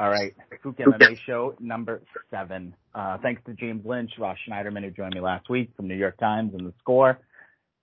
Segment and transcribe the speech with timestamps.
[0.00, 2.74] All right, MMA show number seven.
[2.94, 6.16] Uh, thanks to James Lynch, Ross Schneiderman, who joined me last week from New York
[6.16, 7.20] Times and The Score,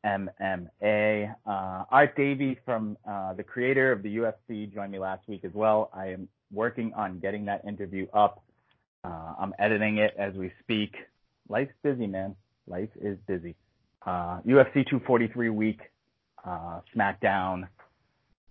[0.04, 1.36] MMA.
[1.45, 5.52] Uh, Art Davie from uh, the creator of the UFC joined me last week as
[5.54, 5.91] well.
[5.93, 8.43] I am working on getting that interview up.
[9.04, 10.95] Uh, I'm editing it as we speak.
[11.49, 12.36] Life's busy, man.
[12.65, 13.55] Life is busy.
[14.07, 15.81] Uh, UFC 243 week,
[16.43, 17.68] uh, SmackDown,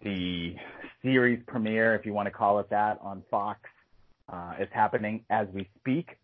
[0.03, 0.57] the
[1.03, 3.61] series premiere, if you want to call it that, on Fox
[4.29, 6.19] uh, is happening as we speak.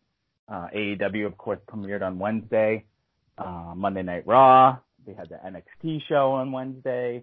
[0.48, 2.84] Uh, AEW, of course, premiered on Wednesday.
[3.38, 4.76] Uh, Monday Night Raw.
[5.06, 7.22] They had the NXT show on Wednesday.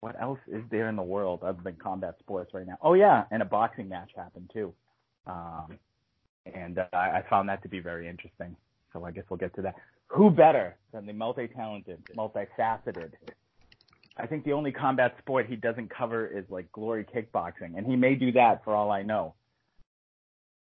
[0.00, 2.76] What else is there in the world other than combat sports right now?
[2.82, 4.74] Oh yeah, and a boxing match happened too.
[5.26, 5.78] Um,
[6.44, 8.56] and I found that to be very interesting.
[8.92, 9.76] So I guess we'll get to that.
[10.08, 13.12] Who better than the multi-talented, multifaceted,
[14.18, 17.96] I think the only combat sport he doesn't cover is like glory kickboxing, and he
[17.96, 19.34] may do that for all I know.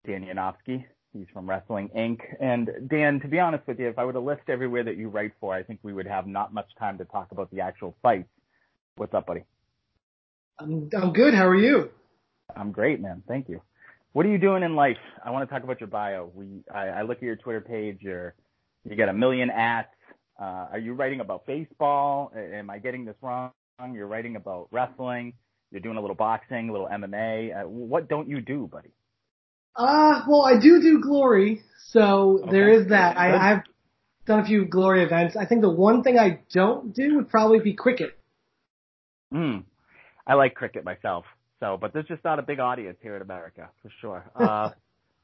[0.07, 2.21] Dan Yanofsky, he's from Wrestling Inc.
[2.41, 5.09] And Dan, to be honest with you, if I were to list everywhere that you
[5.09, 7.95] write for, I think we would have not much time to talk about the actual
[8.03, 8.29] fights.
[8.97, 9.45] What's up, buddy?
[10.59, 11.35] I'm I'm good.
[11.35, 11.91] How are you?
[12.55, 13.23] I'm great, man.
[13.29, 13.61] Thank you.
[14.13, 14.99] What are you doing in life?
[15.25, 16.31] I want to talk about your bio.
[16.35, 17.99] We I, I look at your Twitter page.
[18.01, 18.35] You're
[18.89, 19.89] you got a million ats.
[20.43, 22.33] Uh, are you writing about baseball?
[22.37, 23.53] Am I getting this wrong?
[23.93, 25.35] You're writing about wrestling.
[25.71, 27.63] You're doing a little boxing, a little MMA.
[27.63, 28.91] Uh, what don't you do, buddy?
[29.77, 32.51] Uh, well, I do do glory, so okay.
[32.51, 33.17] there is that.
[33.17, 33.63] I, I've
[34.27, 35.37] done a few glory events.
[35.37, 38.19] I think the one thing I don't do would probably be cricket.
[39.33, 39.59] Hmm.
[40.27, 41.25] I like cricket myself.
[41.61, 44.31] So, but there's just not a big audience here in America for sure.
[44.35, 44.71] Uh,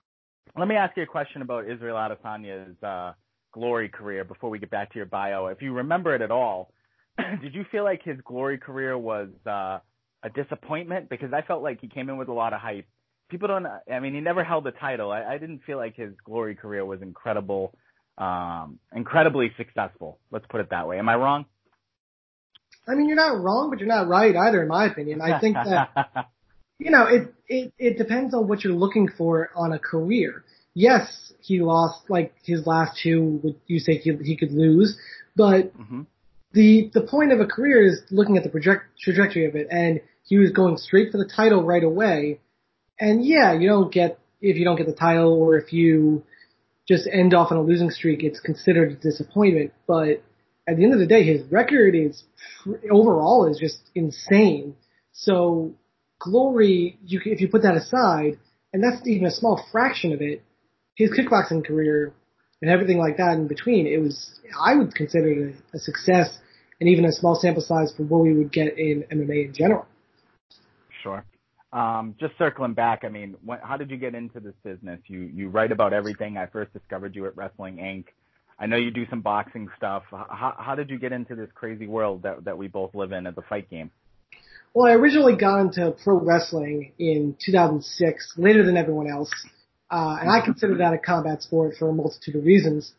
[0.56, 3.12] let me ask you a question about Israel Adesanya's uh,
[3.52, 5.46] glory career before we get back to your bio.
[5.46, 6.72] If you remember it at all,
[7.42, 9.78] did you feel like his glory career was uh,
[10.22, 11.08] a disappointment?
[11.08, 12.86] Because I felt like he came in with a lot of hype.
[13.30, 13.66] People don't.
[13.66, 15.10] I mean, he never held the title.
[15.10, 17.74] I, I didn't feel like his glory career was incredible,
[18.16, 20.18] um, incredibly successful.
[20.30, 20.98] Let's put it that way.
[20.98, 21.44] Am I wrong?
[22.88, 25.20] I mean, you're not wrong, but you're not right either, in my opinion.
[25.20, 25.90] I think that
[26.78, 30.44] you know it it it depends on what you're looking for on a career.
[30.74, 33.40] Yes, he lost like his last two.
[33.42, 34.96] Would You say he, he could lose,
[35.36, 36.02] but mm-hmm.
[36.52, 40.00] the the point of a career is looking at the project, trajectory of it, and
[40.24, 42.40] he was going straight for the title right away.
[43.00, 46.24] And yeah, you don't get if you don't get the title or if you
[46.86, 49.72] just end off on a losing streak, it's considered a disappointment.
[49.86, 50.22] But
[50.66, 52.22] at the end of the day, his record is
[52.90, 54.74] overall is just insane.
[55.12, 55.74] So
[56.18, 58.38] glory, you if you put that aside,
[58.72, 60.42] and that's even a small fraction of it,
[60.98, 62.12] his kickboxing career
[62.60, 66.38] and everything like that in between, it was I would consider it a, a success
[66.80, 69.86] and even a small sample size for what we would get in MMA in general.
[71.02, 71.24] Sure.
[71.72, 75.00] Um, just circling back, I mean, how did you get into this business?
[75.06, 76.36] You you write about everything.
[76.36, 78.06] I first discovered you at Wrestling Inc.
[78.58, 80.02] I know you do some boxing stuff.
[80.10, 83.26] How, how did you get into this crazy world that that we both live in
[83.26, 83.90] at the fight game?
[84.74, 89.30] Well, I originally got into pro wrestling in 2006, later than everyone else.
[89.90, 92.92] Uh, and I consider that a combat sport for a multitude of reasons.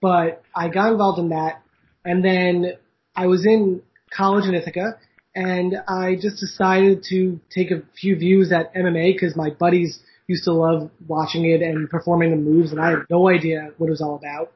[0.00, 1.62] But I got involved in that,
[2.04, 2.74] and then
[3.14, 3.82] I was in
[4.16, 4.98] college in Ithaca,
[5.34, 10.44] and I just decided to take a few views at MMA because my buddies used
[10.44, 13.90] to love watching it and performing the moves, and I had no idea what it
[13.90, 14.52] was all about.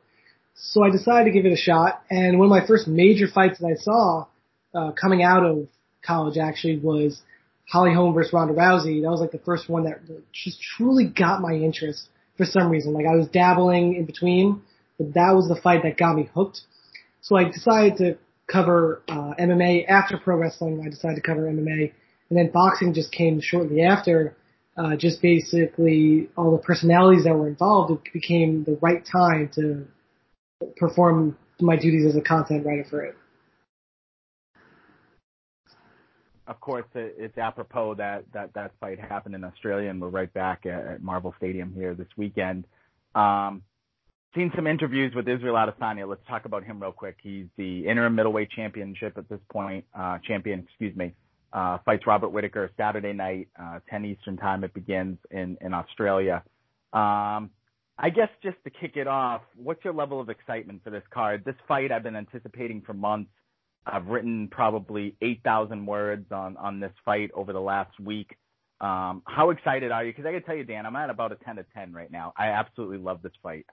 [0.54, 3.58] So I decided to give it a shot, and one of my first major fights
[3.58, 4.26] that I saw
[4.74, 5.68] uh, coming out of
[6.04, 7.22] college actually was
[7.72, 10.00] Holly Holm versus Ronda Rousey, that was like the first one that
[10.30, 12.06] just truly got my interest
[12.36, 12.92] for some reason.
[12.92, 14.60] Like I was dabbling in between,
[14.98, 16.60] but that was the fight that got me hooked.
[17.22, 20.82] So I decided to cover uh, MMA after pro wrestling.
[20.84, 21.92] I decided to cover MMA,
[22.28, 24.36] and then boxing just came shortly after.
[24.76, 29.86] Uh, just basically all the personalities that were involved, it became the right time to
[30.76, 33.16] perform my duties as a content writer for it.
[36.46, 40.66] Of course, it's apropos that that that fight happened in Australia, and we're right back
[40.66, 42.66] at, at Marvel Stadium here this weekend.
[43.14, 43.62] Um,
[44.34, 46.08] seen some interviews with Israel Adesanya.
[46.08, 47.18] Let's talk about him real quick.
[47.22, 51.12] He's the interim middleweight championship at this point, uh, champion, excuse me.
[51.52, 54.64] Uh, fights Robert Whittaker Saturday night, uh, 10 Eastern time.
[54.64, 56.42] It begins in in Australia.
[56.92, 57.50] Um,
[57.98, 61.44] I guess just to kick it off, what's your level of excitement for this card?
[61.44, 63.30] This fight I've been anticipating for months.
[63.86, 68.36] I've written probably 8,000 words on, on this fight over the last week.
[68.80, 70.12] Um, how excited are you?
[70.12, 72.32] Because I can tell you, Dan, I'm at about a 10 to 10 right now.
[72.36, 73.66] I absolutely love this fight.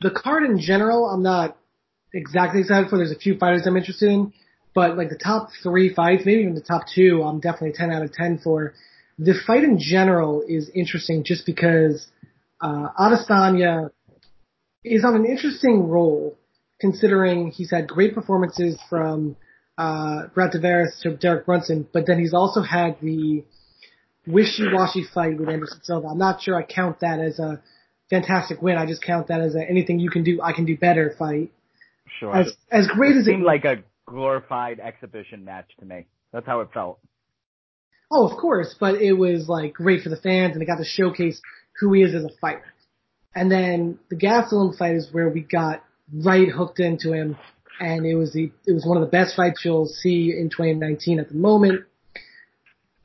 [0.00, 1.56] The card in general, I'm not
[2.12, 2.98] exactly excited for.
[2.98, 4.32] There's a few fighters I'm interested in,
[4.74, 8.02] but like the top three fights, maybe even the top two, I'm definitely 10 out
[8.02, 8.74] of 10 for.
[9.18, 12.06] the fight in general is interesting just because
[12.60, 13.90] uh, Adesanya
[14.84, 16.38] is on an interesting role
[16.80, 19.36] considering he's had great performances from
[19.76, 23.44] uh, Brad Tavares to Derek Brunson, but then he's also had the
[24.26, 26.08] wishy-washy fight with Anderson Silva.
[26.08, 27.62] I'm not sure I count that as a
[28.10, 28.76] fantastic win.
[28.76, 31.52] I just count that as a anything you can do, I can do better fight.
[32.18, 32.34] Sure.
[32.34, 33.76] As as great as it as seemed it like a
[34.06, 36.06] glorified exhibition match to me.
[36.32, 36.98] That's how it felt.
[38.10, 40.84] Oh, of course, but it was like great for the fans and it got to
[40.84, 41.40] showcase
[41.78, 42.64] who he is as a fighter.
[43.34, 47.36] And then the Gastelum fight is where we got right hooked into him
[47.80, 51.20] and it was the it was one of the best fights you'll see in 2019
[51.20, 51.84] at the moment.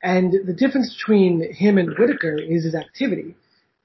[0.02, 3.36] And the difference between him and Whittaker is his activity.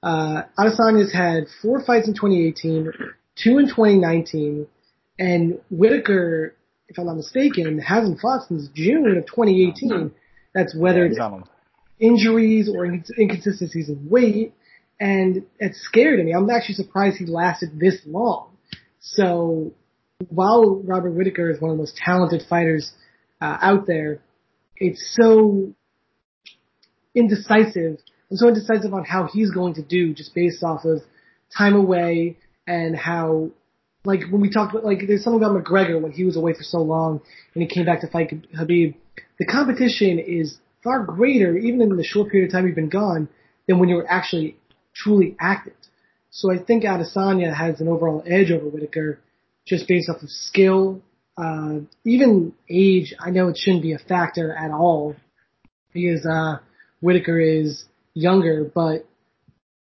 [0.02, 2.92] Uh, Adesanya's had four fights in 2018,
[3.36, 4.66] two in 2019,
[5.18, 6.54] and Whittaker,
[6.88, 10.12] if I'm not mistaken, hasn't fought since June of 2018.
[10.54, 11.18] That's whether it's
[12.00, 14.54] injuries or inconsistencies in weight,
[14.98, 16.32] and it scared me.
[16.32, 18.49] I'm actually surprised he lasted this long.
[19.00, 19.72] So
[20.28, 22.92] while Robert Whittaker is one of the most talented fighters
[23.40, 24.20] uh, out there,
[24.76, 25.74] it's so
[27.14, 27.98] indecisive.
[28.30, 31.02] I'm so indecisive on how he's going to do just based off of
[31.56, 32.36] time away
[32.66, 33.50] and how,
[34.04, 36.62] like when we talked about, like there's something about McGregor when he was away for
[36.62, 37.20] so long
[37.54, 38.94] and he came back to fight Khabib.
[39.38, 43.28] The competition is far greater, even in the short period of time you've been gone,
[43.66, 44.56] than when you were actually
[44.94, 45.74] truly active.
[46.30, 49.18] So I think Adesanya has an overall edge over Whittaker
[49.66, 51.02] just based off of skill,
[51.36, 53.14] uh, even age.
[53.18, 55.16] I know it shouldn't be a factor at all
[55.92, 56.58] because, uh,
[57.00, 57.84] Whittaker is
[58.14, 59.06] younger, but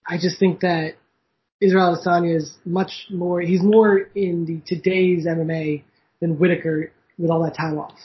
[0.08, 0.96] I just think that
[1.60, 5.84] Israel Adesanya is much more, he's more in the today's MMA
[6.20, 8.00] than Whittaker with all that time off.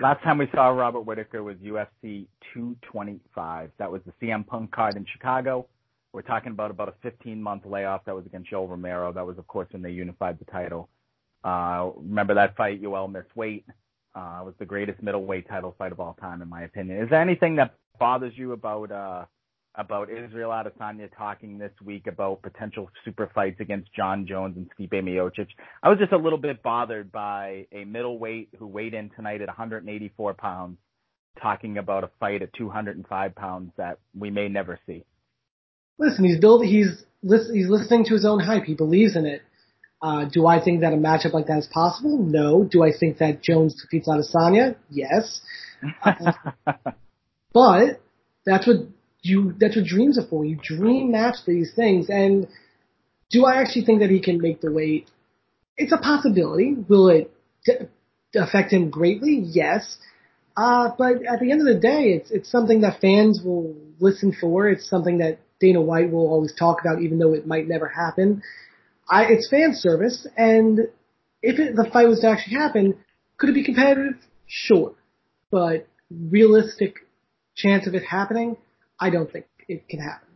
[0.00, 3.70] Last time we saw Robert Whittaker was UFC 225.
[3.78, 5.66] That was the CM Punk card in Chicago.
[6.12, 8.04] We're talking about about a 15 month layoff.
[8.04, 9.12] That was against Yoel Romero.
[9.12, 10.88] That was, of course, when they unified the title.
[11.42, 12.82] Uh, remember that fight?
[12.82, 13.64] Yoel missed weight.
[14.14, 17.02] Uh, it was the greatest middleweight title fight of all time, in my opinion.
[17.02, 19.24] Is there anything that bothers you about uh,
[19.74, 25.02] about Israel Adesanya talking this week about potential super fights against Jon Jones and Stipe
[25.02, 25.48] Miocic?
[25.82, 29.48] I was just a little bit bothered by a middleweight who weighed in tonight at
[29.48, 30.76] 184 pounds,
[31.40, 35.04] talking about a fight at 205 pounds that we may never see.
[35.98, 36.68] Listen, he's building.
[36.68, 38.64] He's he's listening to his own hype.
[38.64, 39.42] He believes in it.
[40.02, 42.18] Uh, do I think that a matchup like that is possible?
[42.18, 42.64] No.
[42.64, 44.74] Do I think that Jones defeats Adesanya?
[44.90, 45.40] Yes.
[46.04, 46.32] Uh,
[47.52, 48.00] but
[48.44, 48.78] that's what
[49.22, 50.44] you, that's what dreams are for.
[50.44, 52.06] You dream match these things.
[52.08, 52.48] And
[53.30, 55.08] do I actually think that he can make the weight?
[55.76, 56.74] It's a possibility.
[56.88, 57.32] Will it
[57.64, 57.86] d-
[58.34, 59.40] affect him greatly?
[59.44, 59.98] Yes.
[60.56, 64.36] Uh, but at the end of the day, it's, it's something that fans will listen
[64.38, 64.68] for.
[64.68, 68.42] It's something that Dana White will always talk about, even though it might never happen.
[69.08, 70.80] I, it's fan service, and
[71.40, 72.96] if it, the fight was to actually happen,
[73.38, 74.14] could it be competitive?
[74.46, 74.94] Sure,
[75.50, 76.96] but realistic
[77.56, 78.56] chance of it happening,
[79.00, 80.28] I don't think it can happen.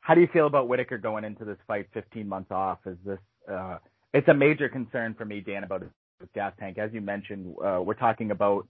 [0.00, 2.78] How do you feel about Whittaker going into this fight 15 months off?
[2.86, 3.18] Is this
[3.50, 3.78] uh,
[4.14, 6.78] it's a major concern for me, Dan, about his gas tank.
[6.78, 8.66] As you mentioned, uh, we're talking about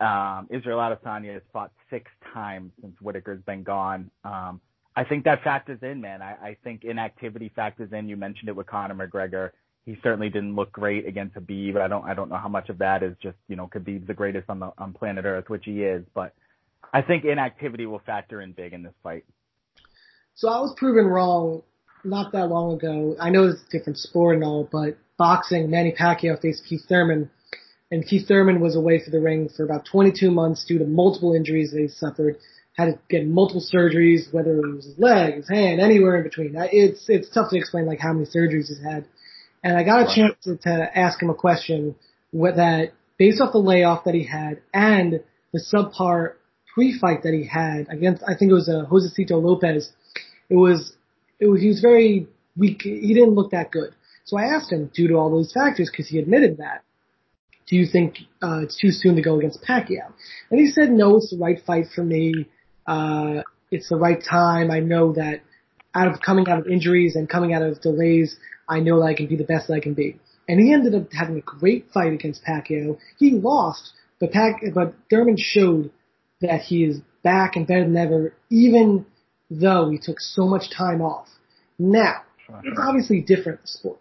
[0.00, 4.10] um, Israel Adesanya has fought six times since Whittaker's been gone.
[4.24, 4.60] Um,
[4.96, 6.22] I think that factors in, man.
[6.22, 8.08] I, I think inactivity factors in.
[8.08, 9.50] You mentioned it with Conor McGregor.
[9.86, 11.80] He certainly didn't look great against Khabib.
[11.80, 14.14] I don't I don't know how much of that is just you know Khabib's the
[14.14, 16.04] greatest on the on planet Earth, which he is.
[16.14, 16.34] But
[16.92, 19.24] I think inactivity will factor in big in this fight.
[20.34, 21.62] So I was proven wrong
[22.04, 23.16] not that long ago.
[23.20, 27.30] I know it's a different sport and all, but boxing, Manny Pacquiao faced Keith Thurman,
[27.90, 31.34] and Keith Thurman was away for the ring for about 22 months due to multiple
[31.34, 32.36] injuries that he suffered
[32.78, 36.54] had to get multiple surgeries, whether it was his leg, his hand, anywhere in between.
[36.56, 39.04] It's it's tough to explain like how many surgeries he's had.
[39.64, 41.96] And I got a chance to, to ask him a question
[42.30, 45.20] what that based off the layoff that he had and
[45.52, 46.34] the subpar
[46.72, 49.90] pre-fight that he had against I think it was uh, Josesito Lopez.
[50.48, 50.92] It was
[51.40, 52.82] it was he was very weak.
[52.82, 53.94] He didn't look that good.
[54.24, 56.84] So I asked him due to all those factors because he admitted that.
[57.68, 60.12] Do you think uh, it's too soon to go against Pacquiao?
[60.50, 62.46] And he said, no, it's the right fight for me
[62.88, 64.70] uh, it's the right time.
[64.70, 65.42] I know that
[65.94, 68.36] out of coming out of injuries and coming out of delays,
[68.68, 70.18] I know that I can be the best that I can be.
[70.48, 72.98] And he ended up having a great fight against Pacquiao.
[73.18, 75.90] He lost, but Pac, but Thurman showed
[76.40, 79.04] that he is back and better than ever, even
[79.50, 81.28] though he took so much time off.
[81.78, 82.22] Now,
[82.64, 83.98] it's obviously different sport.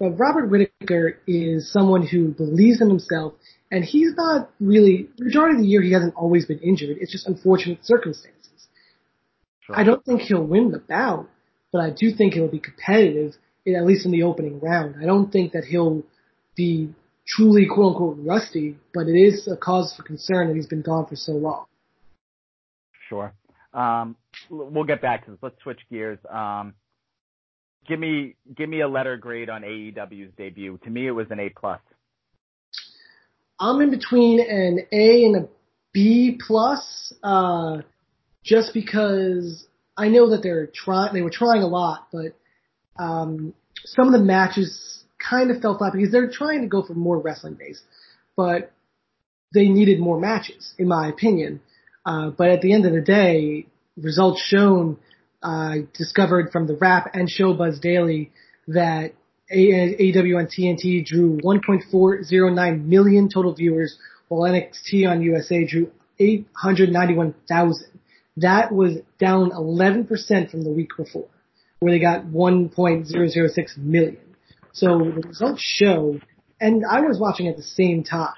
[0.00, 3.34] But Robert Whittaker is someone who believes in himself
[3.70, 6.96] And he's not really, majority of the year he hasn't always been injured.
[7.00, 8.66] It's just unfortunate circumstances.
[9.60, 9.78] Sure.
[9.78, 11.28] I don't think he'll win the bout,
[11.72, 13.34] but I do think it'll be competitive,
[13.68, 14.96] at least in the opening round.
[15.00, 16.02] I don't think that he'll
[16.56, 16.92] be
[17.28, 21.06] truly quote unquote rusty, but it is a cause for concern that he's been gone
[21.06, 21.66] for so long.
[23.08, 23.32] Sure.
[23.72, 24.16] Um,
[24.48, 25.40] we'll get back to this.
[25.42, 26.18] Let's switch gears.
[26.28, 26.74] Um,
[27.86, 30.78] give me give me a letter grade on AEW's debut.
[30.84, 31.80] To me, it was an A plus.
[33.58, 35.48] I'm in between an A and a
[35.92, 37.78] B plus, uh,
[38.42, 41.12] just because I know that they're trying.
[41.12, 42.34] They were trying a lot, but
[42.98, 46.94] um, some of the matches kind of fell flat because they're trying to go for
[46.94, 47.82] more wrestling based,
[48.36, 48.72] but
[49.52, 51.60] they needed more matches, in my opinion.
[52.06, 54.96] Uh, but at the end of the day, results shown,
[55.42, 58.30] uh, discovered from the Wrap and Showbuzz Daily
[58.68, 59.12] that
[59.52, 67.86] AEW on TNT drew 1.409 million total viewers, while NXT on USA drew 891,000.
[68.36, 71.28] That was down 11% from the week before,
[71.80, 74.18] where they got 1.006 million.
[74.72, 76.20] So the results show,
[76.60, 78.34] and I was watching at the same time,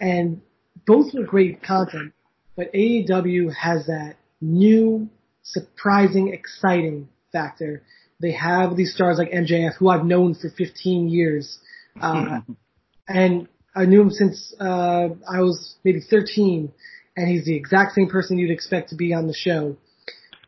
[0.00, 0.40] and
[0.86, 2.12] both were great content,
[2.56, 5.08] but AEW has that new,
[5.42, 7.82] surprising, exciting factor.
[8.20, 11.58] They have these stars like MJF, who I've known for 15 years,
[12.00, 12.40] uh,
[13.08, 16.72] and I knew him since uh, I was maybe 13,
[17.16, 19.76] and he's the exact same person you'd expect to be on the show.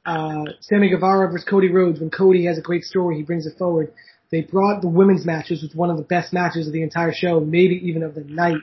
[0.05, 2.01] Uh, Sammy Guevara versus Cody Rhodes.
[2.01, 3.93] When Cody has a great story, he brings it forward.
[4.31, 7.13] They brought the women's matches, which was one of the best matches of the entire
[7.15, 8.61] show, maybe even of the night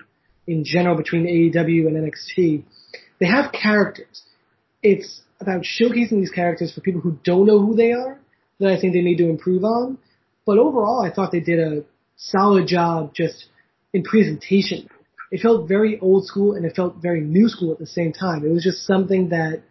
[0.48, 2.64] in general between AEW and NXT.
[3.20, 4.24] They have characters.
[4.82, 8.20] It's about showcasing these characters for people who don't know who they are
[8.60, 9.98] that I think they need to improve on.
[10.46, 11.84] But overall, I thought they did a
[12.16, 13.46] solid job just
[13.94, 14.90] in presentation.
[15.32, 18.46] It felt very old school and it felt very new school at the same time.
[18.46, 19.62] It was just something that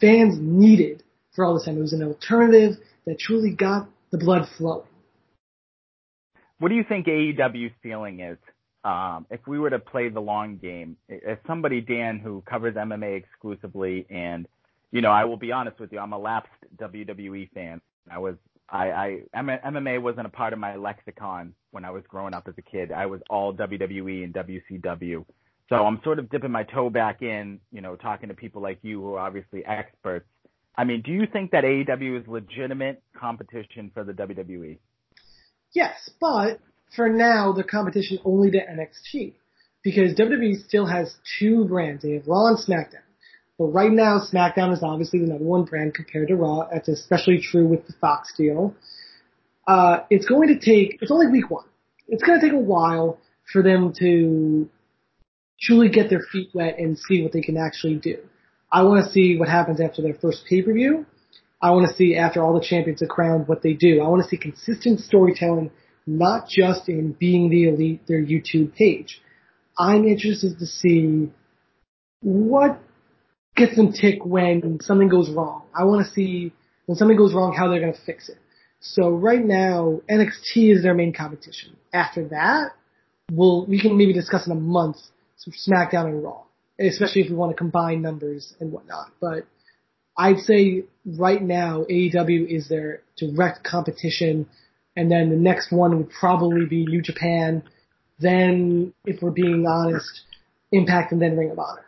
[0.00, 1.02] fans needed
[1.34, 1.76] for all this time.
[1.76, 4.86] It was an alternative that truly got the blood flowing.
[6.58, 8.38] What do you think AEW's feeling is?
[8.84, 13.16] Um, if we were to play the long game, as somebody, Dan, who covers MMA
[13.16, 14.46] exclusively, and
[14.92, 17.80] you know, I will be honest with you, I'm a lapsed WWE fan.
[18.10, 18.36] I was,
[18.68, 22.54] I, I, MMA wasn't a part of my lexicon when I was growing up as
[22.58, 22.92] a kid.
[22.92, 25.24] I was all WWE and WCW.
[25.68, 28.78] So I'm sort of dipping my toe back in, you know, talking to people like
[28.82, 30.26] you who are obviously experts.
[30.76, 34.78] I mean, do you think that AEW is legitimate competition for the WWE?
[35.72, 36.58] Yes, but
[36.96, 39.34] for now, the competition only to NXT.
[39.82, 42.02] Because WWE still has two brands.
[42.02, 43.02] They have Raw and SmackDown.
[43.60, 46.66] But right now, SmackDown is obviously the number one brand compared to Raw.
[46.72, 48.74] That's especially true with the Fox deal.
[49.68, 51.66] Uh, it's going to take, it's only week one.
[52.08, 53.18] It's going to take a while
[53.52, 54.66] for them to
[55.60, 58.20] truly get their feet wet and see what they can actually do.
[58.72, 61.04] I want to see what happens after their first pay-per-view.
[61.60, 64.00] I want to see after all the champions are crowned what they do.
[64.00, 65.70] I want to see consistent storytelling,
[66.06, 69.20] not just in being the elite, their YouTube page.
[69.78, 71.30] I'm interested to see
[72.22, 72.80] what
[73.60, 75.64] gets them tick when something goes wrong.
[75.74, 76.52] I want to see
[76.86, 78.38] when something goes wrong how they're going to fix it.
[78.80, 81.76] So right now, NXT is their main competition.
[81.92, 82.70] After that,
[83.30, 84.96] we'll, we can maybe discuss in a month
[85.36, 86.42] some SmackDown and Raw,
[86.78, 89.10] especially if we want to combine numbers and whatnot.
[89.20, 89.46] But
[90.16, 94.48] I'd say right now AEW is their direct competition,
[94.96, 97.62] and then the next one would probably be New Japan.
[98.18, 100.22] Then, if we're being honest,
[100.72, 101.84] Impact and then Ring of Honor.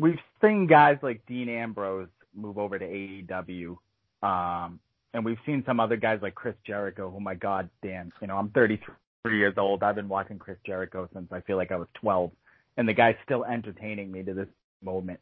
[0.00, 3.76] We've seen guys like Dean Ambrose move over to AEW,
[4.22, 4.80] um,
[5.12, 7.10] and we've seen some other guys like Chris Jericho.
[7.10, 8.12] who my God, Dan!
[8.20, 9.82] You know, I'm 33 years old.
[9.82, 12.30] I've been watching Chris Jericho since I feel like I was 12,
[12.76, 14.48] and the guy's still entertaining me to this
[14.82, 15.20] moment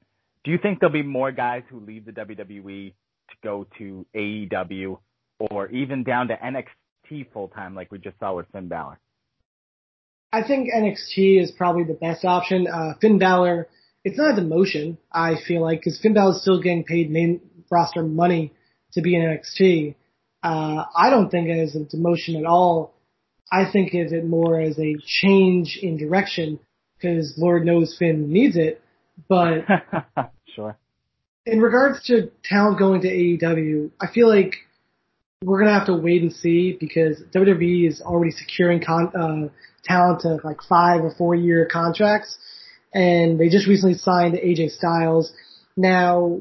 [0.49, 2.92] do you think there'll be more guys who leave the WWE
[3.30, 4.99] to go to AEW
[5.38, 8.99] or even down to NXT full time like we just saw with Finn Balor?
[10.32, 12.66] I think NXT is probably the best option.
[12.66, 13.68] Uh, Finn Balor,
[14.05, 17.40] it's not a demotion, I feel like, because Finn Balor is still getting paid main
[17.71, 18.52] roster money
[18.93, 19.95] to be in NXT.
[20.43, 22.95] Uh, I don't think it is a demotion at all.
[23.50, 26.61] I think of it more as a change in direction
[26.97, 28.83] because Lord knows Finn needs it.
[29.28, 29.64] But
[30.55, 30.76] sure.
[31.47, 34.55] In regards to talent going to AEW, I feel like
[35.43, 39.49] we're gonna have to wait and see because WWE is already securing con- uh,
[39.85, 42.38] talent to like five or four year contracts,
[42.92, 45.33] and they just recently signed AJ Styles.
[45.76, 46.40] Now,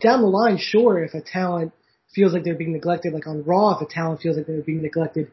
[0.00, 1.72] down the line, sure, if a talent
[2.14, 4.82] feels like they're being neglected, like on Raw, if a talent feels like they're being
[4.82, 5.30] neglected,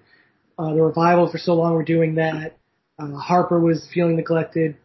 [0.57, 2.57] uh, the revival for so long we're doing that.
[2.97, 4.77] Uh, Harper was feeling neglected.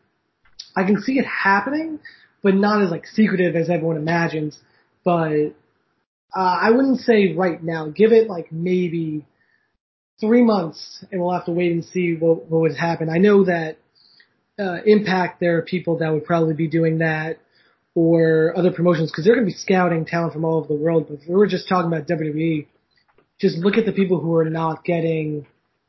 [0.77, 2.01] I can see it happening,
[2.43, 4.59] but not as like secretive as everyone imagines.
[5.05, 5.55] But
[6.35, 7.89] uh, I wouldn't say right now.
[7.89, 9.27] Give it like maybe
[10.21, 13.09] three months, and we'll have to wait and see what what would happen.
[13.09, 13.79] I know that
[14.59, 17.39] uh, Impact, there are people that would probably be doing that,
[17.95, 21.07] or other promotions because they're going to be scouting talent from all over the world.
[21.09, 22.67] But if we were just talking about WWE,
[23.41, 25.47] just look at the people who are not getting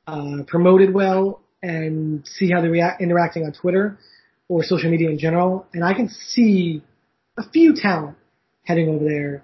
[0.08, 3.98] uh, promoted well and see how they're rea- interacting on Twitter
[4.48, 5.68] or social media in general.
[5.74, 6.82] And I can see
[7.38, 8.18] a few talent
[8.64, 9.44] heading over there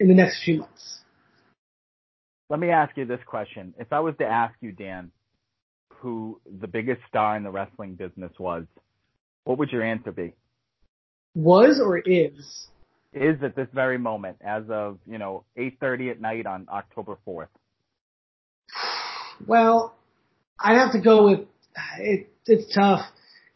[0.00, 1.00] in the next few months.
[2.48, 3.74] Let me ask you this question.
[3.78, 5.10] If I was to ask you, Dan,
[6.00, 8.64] who the biggest star in the wrestling business was,
[9.44, 10.34] what would your answer be?
[11.34, 12.68] Was or is?
[13.12, 17.48] Is at this very moment, as of, you know, 8.30 at night on October 4th.
[19.46, 19.94] Well,
[20.58, 21.40] I'd have to go with,
[21.98, 23.00] it, it's tough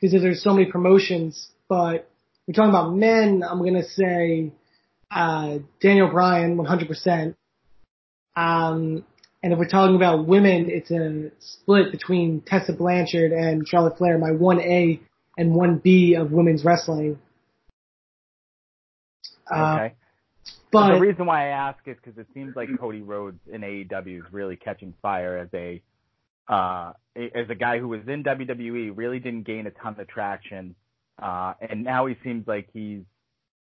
[0.00, 2.10] because there's so many promotions, but
[2.46, 4.52] we're talking about men, I'm going to say,
[5.10, 7.34] uh, Daniel Bryan, 100%.
[8.36, 9.04] Um,
[9.42, 14.18] and if we're talking about women, it's a split between Tessa Blanchard and Charlotte Flair,
[14.18, 15.00] my 1A
[15.38, 17.18] and 1B of women's wrestling.
[19.50, 19.94] Uh, okay.
[20.72, 24.18] But the reason why I ask is because it seems like Cody Rhodes in AEW
[24.18, 25.82] is really catching fire as a
[26.48, 30.74] uh, as a guy who was in WWE, really didn't gain a ton of traction,
[31.20, 33.02] uh, and now he seems like he's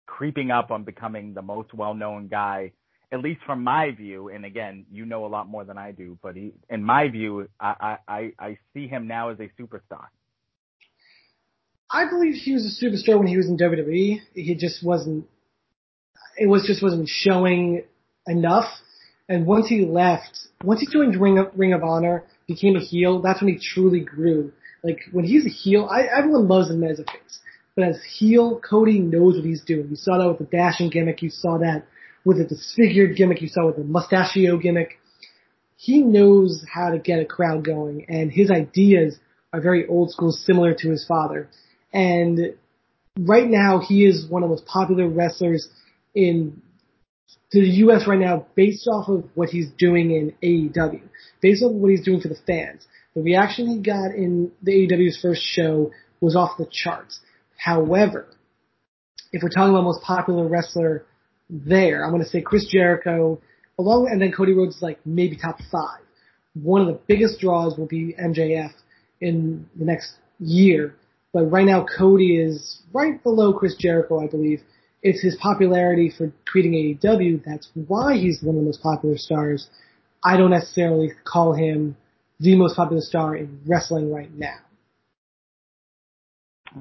[0.06, 2.72] creeping up on becoming the most well-known guy,
[3.12, 4.28] at least from my view.
[4.28, 7.48] And again, you know a lot more than I do, but he, in my view,
[7.58, 10.06] I, I, I see him now as a superstar.
[11.90, 14.20] I believe he was a superstar when he was in WWE.
[14.34, 15.26] He just wasn't.
[16.36, 17.84] It was just wasn't showing
[18.26, 18.66] enough.
[19.28, 23.20] And once he left, once he joined Ring of, Ring of Honor, became a heel,
[23.20, 24.52] that's when he truly grew.
[24.82, 27.40] Like when he's a heel, I, everyone loves him as a face,
[27.74, 29.88] but as heel, Cody knows what he's doing.
[29.90, 31.22] You saw that with the dashing gimmick.
[31.22, 31.86] You saw that
[32.24, 33.42] with the disfigured gimmick.
[33.42, 34.98] You saw with the mustachio gimmick.
[35.76, 39.18] He knows how to get a crowd going, and his ideas
[39.52, 41.48] are very old school, similar to his father.
[41.92, 42.54] And
[43.18, 45.68] right now, he is one of the most popular wrestlers
[46.14, 46.62] in
[47.52, 48.06] the U.S.
[48.06, 51.02] right now based off of what he's doing in AEW,
[51.40, 52.86] based off of what he's doing for the fans.
[53.14, 57.20] The reaction he got in the AEW's first show was off the charts.
[57.56, 58.26] However,
[59.32, 61.04] if we're talking about most popular wrestler
[61.50, 63.40] there, I'm going to say Chris Jericho,
[63.78, 66.00] along and then Cody Rhodes is like maybe top five.
[66.54, 68.72] One of the biggest draws will be MJF
[69.20, 70.94] in the next year,
[71.32, 74.62] but right now Cody is right below Chris Jericho, I believe
[75.02, 77.42] it's his popularity for tweeting AEW.
[77.44, 79.68] That's why he's one of the most popular stars.
[80.24, 81.96] I don't necessarily call him
[82.40, 84.56] the most popular star in wrestling right now.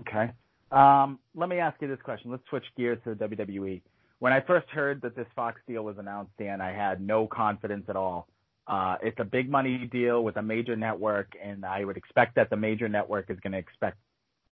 [0.01, 0.31] Okay.
[0.71, 2.31] Um, let me ask you this question.
[2.31, 3.81] Let's switch gears to WWE.
[4.19, 7.85] When I first heard that this Fox deal was announced, Dan, I had no confidence
[7.87, 8.27] at all.
[8.67, 12.49] Uh, it's a big money deal with a major network, and I would expect that
[12.49, 13.97] the major network is going to expect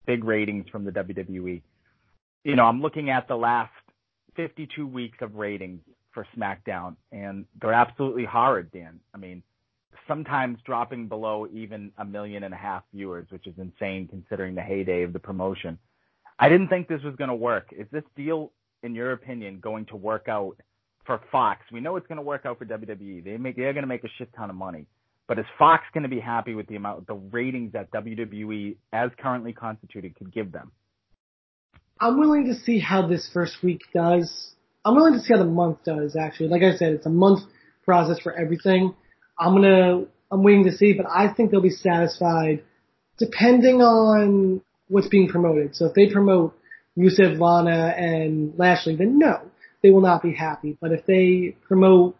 [0.06, 1.62] big ratings from the WWE
[2.46, 3.74] you know, I'm looking at the last
[4.36, 5.82] 52 weeks of ratings
[6.14, 9.00] for SmackDown, and they're absolutely horrid, Dan.
[9.14, 9.42] I mean,
[10.08, 14.62] sometimes dropping below even a million and a half viewers, which is insane considering the
[14.62, 15.80] heyday of the promotion.
[16.38, 17.74] I didn't think this was going to work.
[17.76, 18.52] Is this deal,
[18.84, 20.58] in your opinion, going to work out
[21.06, 21.62] for Fox?
[21.72, 23.24] We know it's going to work out for WWE.
[23.24, 24.86] They make they're going to make a shit ton of money.
[25.28, 29.10] But is Fox going to be happy with the amount, the ratings that WWE, as
[29.18, 30.72] currently constituted, could give them?
[32.00, 34.54] I'm willing to see how this first week does.
[34.84, 36.50] I'm willing to see how the month does actually.
[36.50, 37.40] Like I said, it's a month
[37.84, 38.94] process for everything.
[39.40, 42.64] I'm gonna, I'm waiting to see, but I think they'll be satisfied
[43.18, 45.76] depending on what's being promoted.
[45.76, 46.56] So if they promote
[46.98, 49.42] Rusev, Lana, and Lashley, then no,
[49.84, 50.78] they will not be happy.
[50.80, 52.16] But if they promote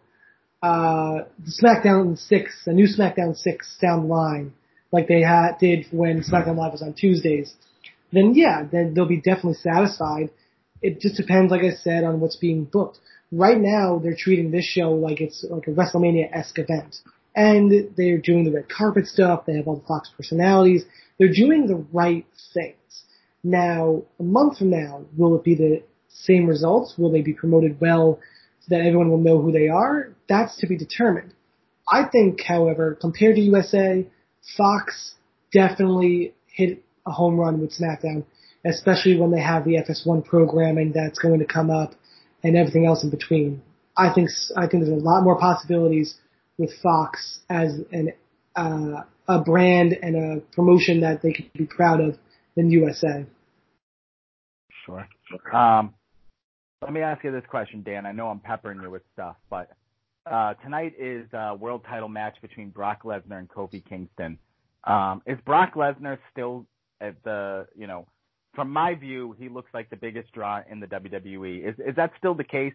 [0.62, 1.24] uh,
[1.62, 4.52] SmackDown six, a new SmackDown six down the line,
[4.92, 7.54] like they had did when SmackDown Live was on Tuesdays,
[8.12, 10.30] then yeah, then they'll be definitely satisfied.
[10.82, 12.98] It just depends, like I said, on what's being booked.
[13.32, 16.96] Right now, they're treating this show like it's like a WrestleMania-esque event.
[17.34, 20.84] And they're doing the red carpet stuff, they have all the Fox personalities,
[21.18, 22.76] they're doing the right things.
[23.42, 26.94] Now, a month from now, will it be the same results?
[26.98, 28.18] Will they be promoted well
[28.60, 30.14] so that everyone will know who they are?
[30.28, 31.32] That's to be determined.
[31.88, 34.06] I think, however, compared to USA,
[34.56, 35.14] Fox
[35.52, 38.24] definitely hit a home run with SmackDown,
[38.64, 41.94] especially when they have the FS1 programming that's going to come up
[42.42, 43.62] and everything else in between.
[43.96, 46.16] I think I think there's a lot more possibilities
[46.58, 48.12] with Fox as an
[48.54, 52.18] uh, a brand and a promotion that they could be proud of
[52.56, 53.24] than USA.
[54.84, 55.06] Sure.
[55.52, 55.94] Um,
[56.82, 58.06] let me ask you this question, Dan.
[58.06, 59.70] I know I'm peppering you with stuff, but
[60.30, 64.38] uh, tonight is a world title match between Brock Lesnar and Kofi Kingston.
[64.84, 66.66] Um, is Brock Lesnar still
[67.00, 68.06] at the, you know,
[68.54, 71.68] from my view, he looks like the biggest draw in the WWE.
[71.68, 72.72] Is is that still the case?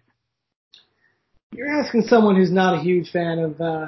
[1.52, 3.88] You're asking someone who's not a huge fan of uh,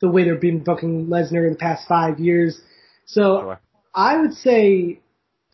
[0.00, 2.60] the way they've been booking Lesnar in the past five years.
[3.04, 3.60] So sure.
[3.94, 5.00] I would say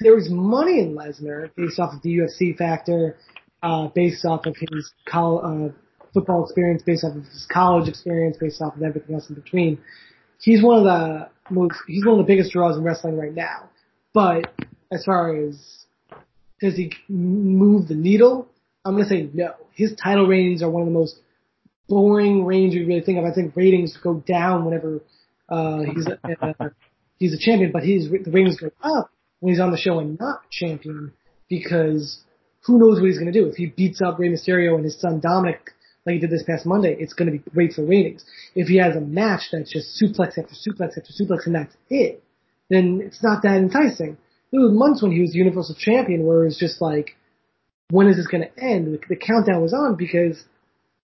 [0.00, 3.16] there was money in Lesnar based off of the UFC factor,
[3.62, 5.72] uh, based off of his col- uh,
[6.12, 9.78] football experience, based off of his college experience, based off of everything else in between.
[10.40, 13.70] He's one of the most, he's one of the biggest draws in wrestling right now.
[14.12, 14.52] But
[14.92, 15.84] as far as
[16.60, 18.48] does he move the needle?
[18.84, 19.54] I'm gonna say no.
[19.72, 21.16] His title ratings are one of the most
[21.88, 23.24] boring range you really think of.
[23.24, 25.00] I think ratings go down whenever
[25.48, 26.68] uh, he's a, uh,
[27.18, 30.18] he's a champion, but his the ratings go up when he's on the show and
[30.18, 31.12] not champion
[31.48, 32.22] because
[32.64, 33.46] who knows what he's going to do.
[33.46, 35.70] If he beats up Rey Mysterio and his son Dominic
[36.06, 38.24] like he did this past Monday, it's going to be great for ratings.
[38.54, 42.22] If he has a match that's just suplex after suplex after suplex and that's it,
[42.68, 44.18] then it's not that enticing.
[44.52, 47.16] There were months when he was Universal Champion where it was just like,
[47.90, 48.86] when is this going to end?
[48.86, 50.44] The, the countdown was on because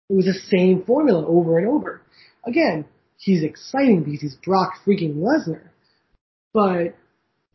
[0.08, 2.02] it was the same formula over and over.
[2.46, 2.84] Again,
[3.16, 5.68] he's exciting because he's Brock freaking Lesnar.
[6.52, 6.96] But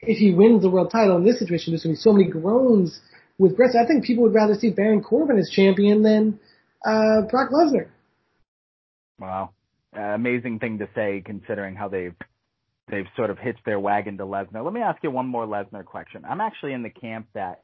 [0.02, 2.30] if he wins the world title in this situation, there's going to be so many
[2.30, 3.00] groans
[3.38, 3.76] with Brett.
[3.76, 6.40] I think people would rather see Baron Corbin as champion than
[6.86, 7.88] uh, Brock Lesnar.
[9.20, 9.52] Wow,
[9.98, 12.16] uh, amazing thing to say considering how they've
[12.90, 14.64] they've sort of hitched their wagon to Lesnar.
[14.64, 16.24] Let me ask you one more Lesnar question.
[16.28, 17.64] I'm actually in the camp that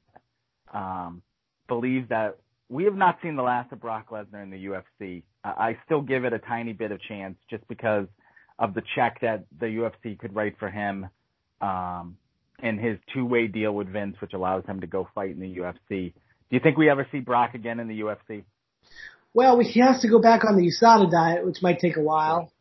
[0.73, 1.21] um,
[1.67, 2.37] believes that
[2.69, 5.23] we have not seen the last of Brock Lesnar in the UFC.
[5.43, 8.07] I still give it a tiny bit of chance just because
[8.57, 11.07] of the check that the UFC could write for him
[11.61, 12.17] um,
[12.61, 16.13] and his two-way deal with Vince, which allows him to go fight in the UFC.
[16.13, 18.43] Do you think we ever see Brock again in the UFC?
[19.33, 22.51] Well, he has to go back on the USADA diet, which might take a while.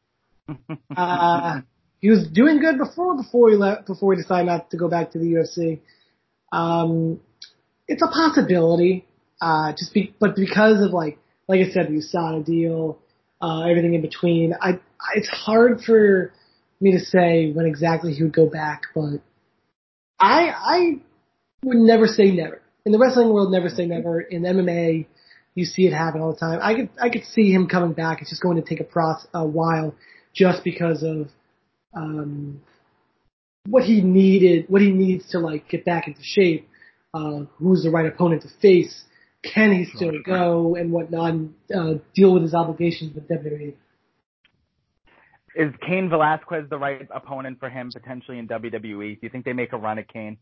[0.96, 1.60] uh,
[1.98, 5.12] he was doing good before before he left before he decided not to go back
[5.12, 5.80] to the UFC.
[6.52, 7.20] Um,
[7.88, 9.06] it's a possibility.
[9.40, 12.98] Uh, just be, but because of like, like I said, the USADA deal,
[13.40, 16.32] uh, everything in between, I, I, it's hard for
[16.80, 19.20] me to say when exactly he would go back, but
[20.18, 21.00] I, I
[21.64, 22.62] would never say never.
[22.86, 24.20] In the wrestling world, never say never.
[24.20, 25.06] In MMA,
[25.54, 26.58] you see it happen all the time.
[26.62, 28.20] I could, I could see him coming back.
[28.20, 29.94] It's just going to take a process, a while
[30.34, 31.28] just because of,
[31.94, 32.62] um,
[33.66, 36.68] what he needed, what he needs to like get back into shape,
[37.12, 39.04] uh, who's the right opponent to face,
[39.42, 43.74] can he still go and whatnot and uh, deal with his obligations with WWE?
[45.54, 49.14] Is Cain Velasquez the right opponent for him potentially in WWE?
[49.14, 50.38] Do you think they make a run at Cain?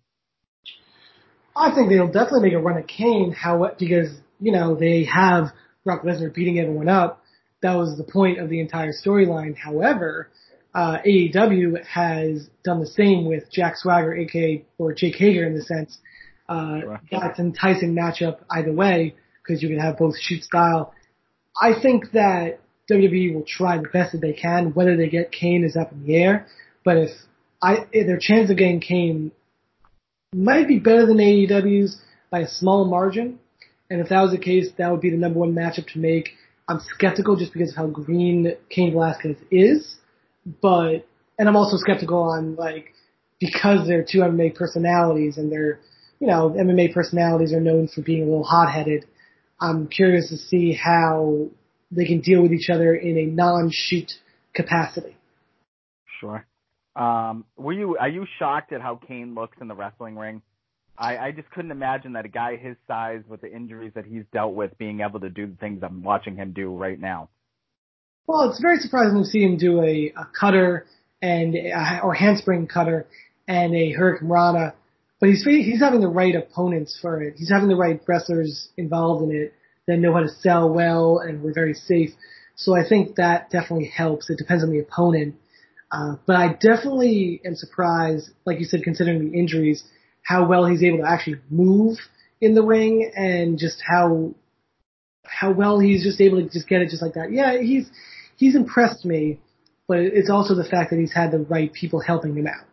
[1.56, 3.32] I think they'll definitely make a run at Cain.
[3.32, 5.46] How because you know they have
[5.84, 7.22] Brock Lesnar beating everyone up.
[7.62, 9.56] That was the point of the entire storyline.
[9.56, 10.30] However,
[10.74, 15.62] uh, AEW has done the same with Jack Swagger, aka or Jake Hager in the
[15.62, 15.98] sense,
[16.48, 17.00] uh, sure.
[17.10, 20.94] That's enticing matchup either way because you can have both shoot style.
[21.60, 24.72] I think that WWE will try the best that they can.
[24.72, 26.46] Whether they get Cain is up in the air,
[26.84, 27.10] but if
[27.62, 29.32] I their chance of getting Cain
[30.34, 33.38] might be better than AEW's by a small margin,
[33.90, 36.30] and if that was the case, that would be the number one matchup to make.
[36.68, 39.96] I'm skeptical just because of how green Cain Velasquez is,
[40.60, 41.06] but
[41.38, 42.92] and I'm also skeptical on like
[43.40, 45.80] because they're two MMA personalities and they're
[46.20, 49.06] you know, MMA personalities are known for being a little hot-headed.
[49.60, 51.48] I'm curious to see how
[51.90, 54.12] they can deal with each other in a non-shoot
[54.54, 55.16] capacity.
[56.20, 56.46] Sure.
[56.96, 60.42] Um, were you are you shocked at how Cain looks in the wrestling ring?
[60.98, 64.24] I, I just couldn't imagine that a guy his size with the injuries that he's
[64.32, 67.28] dealt with being able to do the things I'm watching him do right now.
[68.26, 70.86] Well, it's very surprising to see him do a, a cutter
[71.22, 73.06] and a, or handspring cutter
[73.46, 74.72] and a hurricanrana
[75.20, 77.34] but he's he's having the right opponents for it.
[77.36, 79.54] He's having the right wrestlers involved in it
[79.88, 82.10] that know how to sell well and were very safe.
[82.54, 84.30] So I think that definitely helps.
[84.30, 85.34] It depends on the opponent.
[85.90, 89.82] Uh, but I definitely am surprised, like you said, considering the injuries,
[90.22, 91.96] how well he's able to actually move
[92.40, 94.34] in the ring and just how
[95.24, 97.32] how well he's just able to just get it just like that.
[97.32, 97.88] Yeah, he's
[98.36, 99.40] he's impressed me,
[99.86, 102.66] but it's also the fact that he's had the right people helping him out.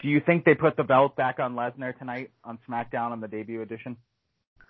[0.00, 3.28] Do you think they put the belt back on Lesnar tonight on SmackDown on the
[3.28, 3.96] debut edition?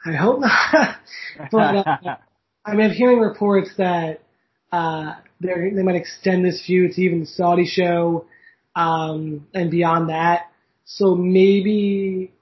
[0.07, 0.97] I hope not.
[1.51, 2.17] but uh,
[2.65, 4.21] I mean, I'm hearing reports that
[4.73, 8.27] Uh, they they might extend this feud to even the Saudi show,
[8.75, 10.51] um, and beyond that.
[10.85, 12.33] So maybe,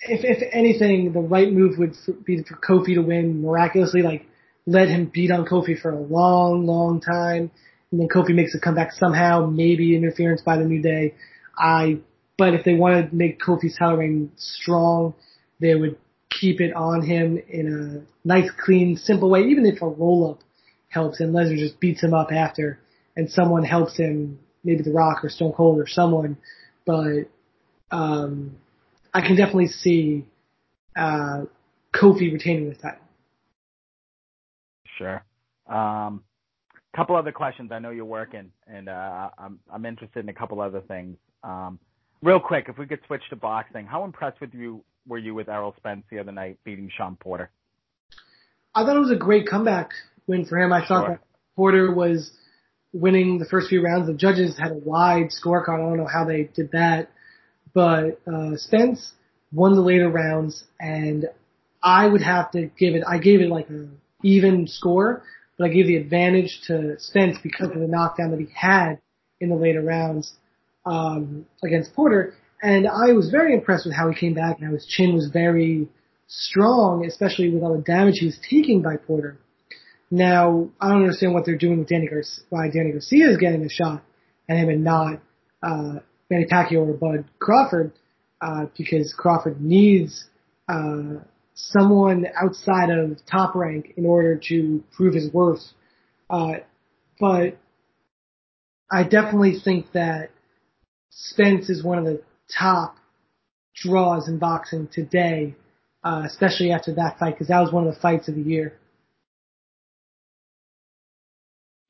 [0.00, 1.94] if if anything, the right move would
[2.24, 4.26] be for Kofi to win miraculously, like
[4.66, 7.50] let him beat on Kofi for a long, long time,
[7.90, 11.14] and then Kofi makes a comeback somehow, maybe interference by the New Day.
[11.56, 11.98] I,
[12.36, 15.14] but if they want to make Kofi's title reign strong,
[15.60, 15.96] they would
[16.30, 20.40] keep it on him in a nice, clean, simple way, even if a roll up
[20.88, 22.78] helps and Lesnar just beats him up after
[23.16, 26.36] and someone helps him, maybe The Rock or Stone Cold or someone,
[26.86, 27.24] but
[27.90, 28.56] um,
[29.12, 30.24] I can definitely see
[30.96, 31.44] uh,
[31.94, 33.00] Kofi retaining the title.
[34.98, 35.24] Sure.
[35.68, 36.22] Um,
[36.94, 37.70] couple other questions.
[37.72, 41.16] I know you're working, and uh, I'm I'm interested in a couple other things.
[41.42, 41.78] Um,
[42.22, 45.48] real quick, if we could switch to boxing, how impressed with you were you with
[45.48, 47.50] Errol Spence the other night beating Shawn Porter?
[48.74, 49.90] I thought it was a great comeback
[50.26, 50.72] win for him.
[50.72, 51.08] I thought sure.
[51.16, 51.20] that
[51.56, 52.30] Porter was
[52.92, 54.06] winning the first few rounds.
[54.06, 55.74] The judges had a wide scorecard.
[55.74, 57.10] I don't know how they did that,
[57.74, 59.12] but uh, Spence
[59.52, 61.26] won the later rounds, and
[61.82, 63.02] I would have to give it.
[63.06, 65.22] I gave it like an even score,
[65.58, 69.00] but I gave the advantage to Spence because of the knockdown that he had
[69.40, 70.32] in the later rounds
[70.84, 72.34] um, against Porter.
[72.62, 75.28] And I was very impressed with how he came back and how his chin was
[75.32, 75.88] very
[76.26, 79.38] strong, especially with all the damage he was taking by Porter.
[80.10, 83.64] Now, I don't understand what they're doing with Danny Garcia, why Danny Garcia is getting
[83.64, 84.02] a shot
[84.48, 85.20] and him and not,
[85.62, 87.92] uh, Manny Pacquiao or Bud Crawford,
[88.40, 90.26] uh, because Crawford needs,
[90.68, 91.20] uh,
[91.54, 95.62] someone outside of top rank in order to prove his worth.
[96.28, 96.54] Uh,
[97.18, 97.58] but
[98.90, 100.30] I definitely think that
[101.10, 102.22] Spence is one of the
[102.58, 102.96] top
[103.74, 105.54] draws in boxing today,
[106.04, 108.78] uh, especially after that fight, because that was one of the fights of the year.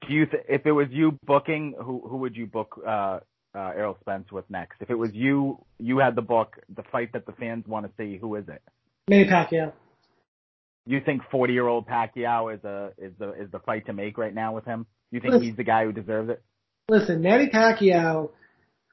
[0.07, 3.21] Do you, th- if it was you booking, who who would you book uh,
[3.55, 4.77] uh, Errol Spence with next?
[4.81, 7.93] If it was you, you had the book, the fight that the fans want to
[7.97, 8.17] see.
[8.17, 8.63] Who is it?
[9.09, 9.73] Manny Pacquiao.
[10.87, 14.19] You think 40 year old Pacquiao is a is the is the fight to make
[14.19, 14.87] right now with him?
[15.11, 16.43] You think listen, he's the guy who deserves it?
[16.89, 18.31] Listen, Manny Pacquiao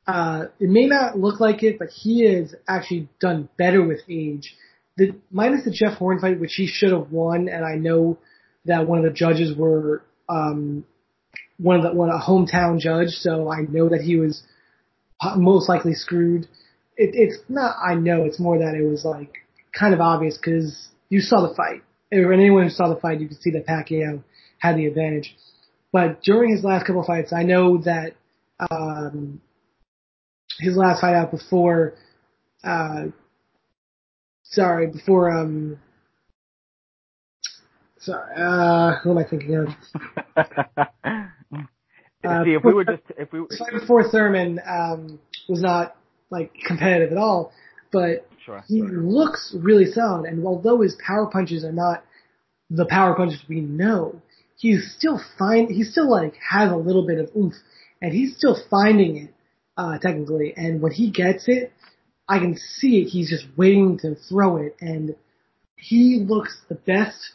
[0.08, 4.56] uh, it may not look like it, but he has actually done better with age.
[4.96, 8.18] The minus the Jeff Horn fight, which he should have won, and I know
[8.66, 10.86] that one of the judges were um,
[11.58, 14.44] one of the one a hometown judge, so I know that he was
[15.36, 16.44] most likely screwed.
[16.96, 17.76] It, it's not.
[17.86, 19.34] I know it's more that it was like
[19.78, 21.84] kind of obvious because you saw the fight.
[22.12, 24.24] And anyone who saw the fight, you could see that Pacquiao
[24.60, 25.36] had the advantage.
[25.92, 28.14] But during his last couple of fights, I know that
[28.72, 29.42] um,
[30.60, 31.96] his last fight out before,
[32.64, 33.06] uh,
[34.44, 35.80] sorry, before, um,
[38.00, 39.68] sorry, uh, who am I thinking of?
[40.36, 40.46] uh,
[42.44, 45.96] See, if we were just, if we fight before Thurman, um, was not
[46.30, 47.52] like competitive at all,
[47.92, 48.90] but sure, he sure.
[48.90, 50.26] looks really solid.
[50.26, 52.04] And although his power punches are not
[52.70, 54.22] the power punches we know,
[54.58, 55.72] he's still fine.
[55.72, 57.56] He still like has a little bit of oomph,
[58.02, 59.34] and he's still finding it
[59.78, 60.54] uh, technically.
[60.58, 61.72] And when he gets it,
[62.28, 63.06] I can see it.
[63.10, 65.16] He's just waiting to throw it, and
[65.78, 67.32] he looks the best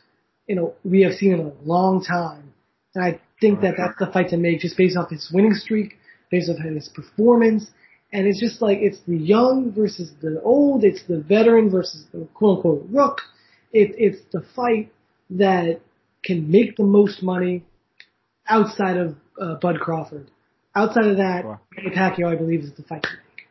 [0.47, 2.53] you know we have seen in a long time.
[2.95, 5.95] And I think that that's the fight to make, just based off his winning streak,
[6.31, 7.67] based off his performance.
[8.13, 10.85] And it's just like it's the young versus the old.
[10.85, 13.23] It's the veteran versus the quote unquote rook.
[13.73, 14.93] It, it's the fight
[15.31, 15.81] that
[16.23, 17.65] can make the most money
[18.47, 20.31] outside of uh, Bud Crawford.
[20.75, 21.61] Outside of that, sure.
[21.77, 23.47] Manny Pacquiao, I believe, is the fight to make.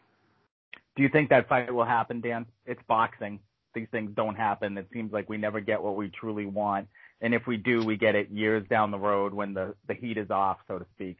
[0.95, 2.47] Do you think that fight will happen, Dan?
[2.65, 3.39] It's boxing.
[3.73, 4.77] These things don't happen.
[4.77, 6.87] It seems like we never get what we truly want.
[7.21, 10.17] And if we do, we get it years down the road when the, the heat
[10.17, 11.19] is off, so to speak.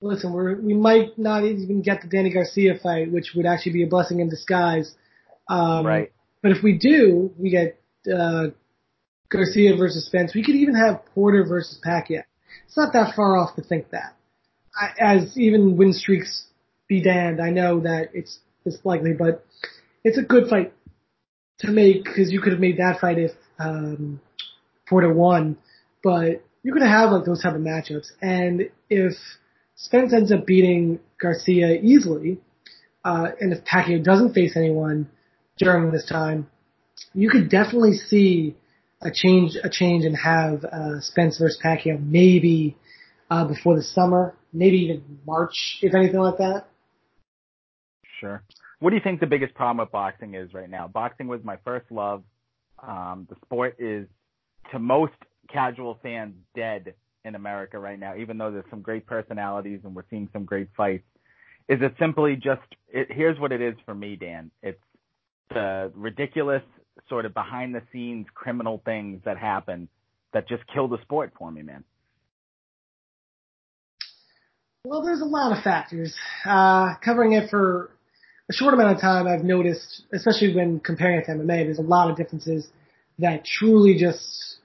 [0.00, 3.84] Listen, we're, we might not even get the Danny Garcia fight, which would actually be
[3.84, 4.92] a blessing in disguise.
[5.48, 6.12] Um, right.
[6.42, 7.80] But if we do, we get
[8.12, 8.48] uh,
[9.30, 10.34] Garcia versus Spence.
[10.34, 12.24] We could even have Porter versus Pacquiao.
[12.66, 14.16] It's not that far off to think that
[14.98, 16.44] as even win streaks
[16.88, 19.44] be damned, I know that it's it's likely, but
[20.04, 20.72] it's a good fight
[21.60, 24.20] to make because you could have made that fight if um,
[24.88, 25.56] Porter won,
[26.02, 29.14] but you're gonna have like those type of matchups, and if
[29.76, 32.38] Spence ends up beating Garcia easily,
[33.04, 35.08] uh, and if Pacquiao doesn't face anyone
[35.58, 36.48] during this time,
[37.14, 38.56] you could definitely see
[39.02, 42.76] a change, a change, and have uh, Spence versus Pacquiao maybe
[43.32, 46.66] uh, before the summer, maybe even March, if anything like that.
[48.20, 48.42] Sure.
[48.78, 50.86] What do you think the biggest problem with boxing is right now?
[50.86, 52.24] Boxing was my first love.
[52.86, 54.06] Um, the sport is,
[54.70, 55.14] to most
[55.50, 60.04] casual fans, dead in America right now, even though there's some great personalities and we're
[60.10, 61.04] seeing some great fights?
[61.68, 64.50] Is it simply just, it, here's what it is for me, Dan.
[64.62, 64.82] It's
[65.48, 66.62] the ridiculous
[67.08, 69.88] sort of behind the scenes criminal things that happen
[70.34, 71.84] that just kill the sport for me, man.
[74.84, 76.12] Well, there's a lot of factors.
[76.44, 77.90] Uh, covering it for
[78.50, 81.82] a short amount of time, I've noticed, especially when comparing it to MMA, there's a
[81.82, 82.66] lot of differences
[83.20, 84.56] that truly just,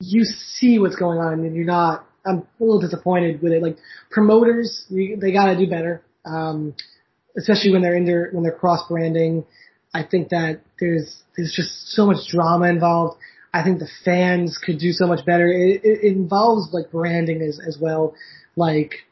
[0.00, 3.62] you see what's going on and you're not, I'm a little disappointed with it.
[3.62, 3.76] Like
[4.10, 6.02] promoters, they gotta do better.
[6.24, 6.74] Um,
[7.38, 9.44] especially when they're in their, when they're cross branding.
[9.94, 13.16] I think that there's, there's just so much drama involved.
[13.54, 15.46] I think the fans could do so much better.
[15.46, 18.14] It, it, it involves like branding as, as well.
[18.56, 19.04] Like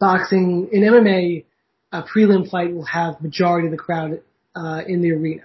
[0.00, 1.44] boxing in MMA,
[1.92, 4.20] a prelim fight will have majority of the crowd
[4.56, 5.42] uh, in the arena.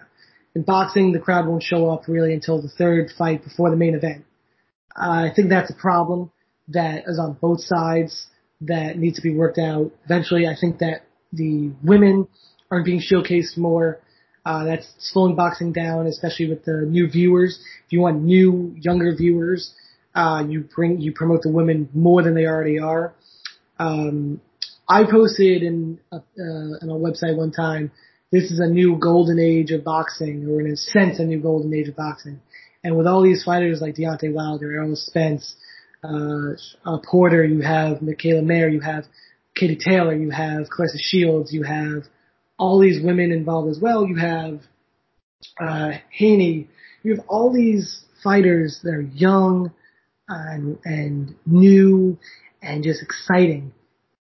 [0.56, 3.94] In boxing, the crowd won't show up really until the third fight before the main
[3.94, 4.26] event.
[4.96, 6.32] Uh, I think that's a problem
[6.70, 8.28] that is on both sides
[8.62, 9.92] that needs to be worked out.
[10.06, 11.02] Eventually, I think that
[11.34, 12.28] the women
[12.72, 14.00] aren't being showcased more.
[14.46, 17.60] Uh, that's slowing boxing down, especially with the new viewers.
[17.86, 19.74] If you want new, younger viewers,
[20.14, 23.14] uh, you bring, you promote the women more than they already are.
[23.80, 24.40] Um,
[24.88, 26.20] I posted in a, uh,
[26.82, 27.92] on a website one time,
[28.32, 31.74] this is a new golden age of boxing, or in a sense, a new golden
[31.74, 32.40] age of boxing.
[32.84, 35.56] And with all these fighters like Deontay Wilder, Errol Spence,
[36.04, 36.54] uh,
[36.86, 39.06] uh, Porter, you have Mikaela Mayer, you have
[39.56, 42.04] Katie Taylor, you have Claressa Shields, you have
[42.58, 44.06] all these women involved as well.
[44.06, 44.62] You have
[45.60, 46.70] uh, Haney.
[47.04, 49.72] You have all these fighters that are young
[50.28, 52.18] and, and new
[52.62, 53.74] and just exciting.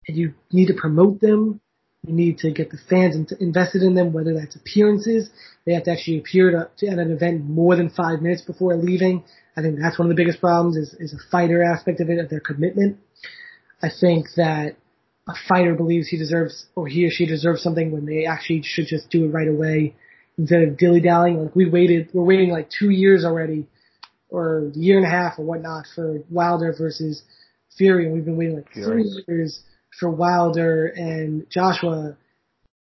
[0.07, 1.61] And you need to promote them.
[2.07, 5.31] You need to get the fans invested in them, whether that's appearances.
[5.65, 8.77] They have to actually appear to, to, at an event more than five minutes before
[8.77, 9.25] leaving.
[9.57, 12.19] I think that's one of the biggest problems is, is a fighter aspect of it,
[12.19, 12.99] of their commitment.
[13.83, 14.77] I think that
[15.27, 18.87] a fighter believes he deserves or he or she deserves something when they actually should
[18.87, 19.95] just do it right away
[20.37, 21.43] instead of dilly dallying.
[21.43, 23.67] Like we waited, we're waiting like two years already
[24.29, 27.23] or a year and a half or whatnot for Wilder versus
[27.79, 29.03] Fury, and we've been waiting like Fury.
[29.03, 29.63] three years
[29.99, 32.17] for Wilder and Joshua,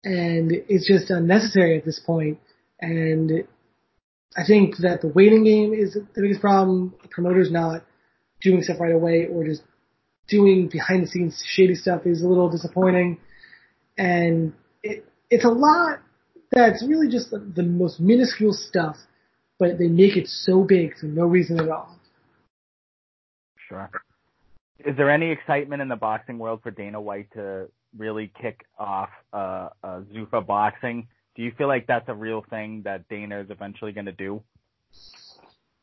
[0.04, 2.39] and it's just unnecessary at this point.
[2.80, 3.47] And
[4.36, 6.93] I think that the waiting game is the biggest problem.
[7.02, 7.84] The promoters not
[8.41, 9.62] doing stuff right away or just
[10.28, 13.19] doing behind the scenes shady stuff is a little disappointing.
[13.97, 15.99] And it, it's a lot
[16.52, 18.97] that's really just the, the most minuscule stuff,
[19.60, 21.97] but they make it so big for no reason at all.
[23.69, 23.89] Sure.
[24.80, 29.10] Is there any excitement in the boxing world for Dana White to really kick off
[29.32, 31.08] uh, uh, Zuffa boxing?
[31.36, 34.44] Do you feel like that's a real thing that Dana is eventually going to do?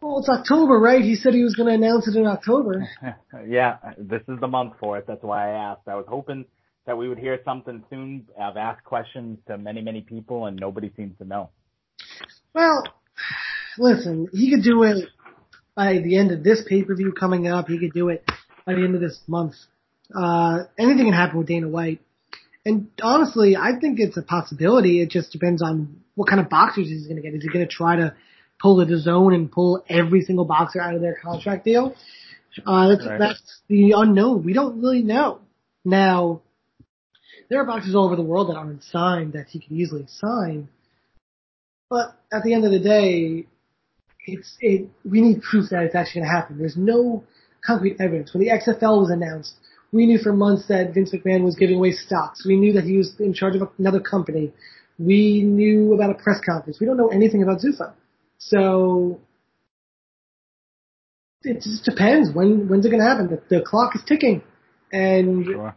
[0.01, 1.03] Well, it's October, right?
[1.03, 2.89] He said he was going to announce it in October.
[3.47, 5.05] yeah, this is the month for it.
[5.07, 5.89] That's why I asked.
[5.89, 6.47] I was hoping
[6.87, 8.27] that we would hear something soon.
[8.41, 11.51] I've asked questions to many, many people, and nobody seems to know.
[12.55, 12.83] Well,
[13.79, 15.05] listen, he could do it
[15.75, 17.69] by the end of this pay per view coming up.
[17.69, 18.25] He could do it
[18.67, 19.55] by the end of this month.
[20.15, 22.01] Uh, anything can happen with Dana White.
[22.65, 25.01] And honestly, I think it's a possibility.
[25.01, 27.35] It just depends on what kind of boxers he's going to get.
[27.35, 28.15] Is he going to try to
[28.61, 31.95] pull the zone and pull every single boxer out of their contract deal.
[32.67, 33.19] Uh, that's, right.
[33.19, 34.45] that's the unknown.
[34.45, 35.41] We don't really know.
[35.85, 36.43] Now,
[37.49, 40.69] there are boxers all over the world that aren't signed that he could easily sign.
[41.89, 43.47] But at the end of the day,
[44.27, 46.59] it's, it, we need proof that it's actually going to happen.
[46.59, 47.25] There's no
[47.65, 48.33] concrete evidence.
[48.33, 49.55] When the XFL was announced,
[49.93, 52.47] we knew for months that Vince McMahon was giving away stocks.
[52.47, 54.53] We knew that he was in charge of another company.
[54.99, 56.79] We knew about a press conference.
[56.79, 57.95] We don't know anything about Zuffa.
[58.39, 59.21] So
[61.43, 63.29] it just depends when when's it going to happen.
[63.29, 64.43] The, the, clock is ticking,
[64.93, 65.75] and sure.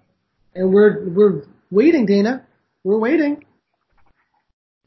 [0.53, 2.45] and we're we're waiting, Dana.
[2.83, 3.45] We're waiting.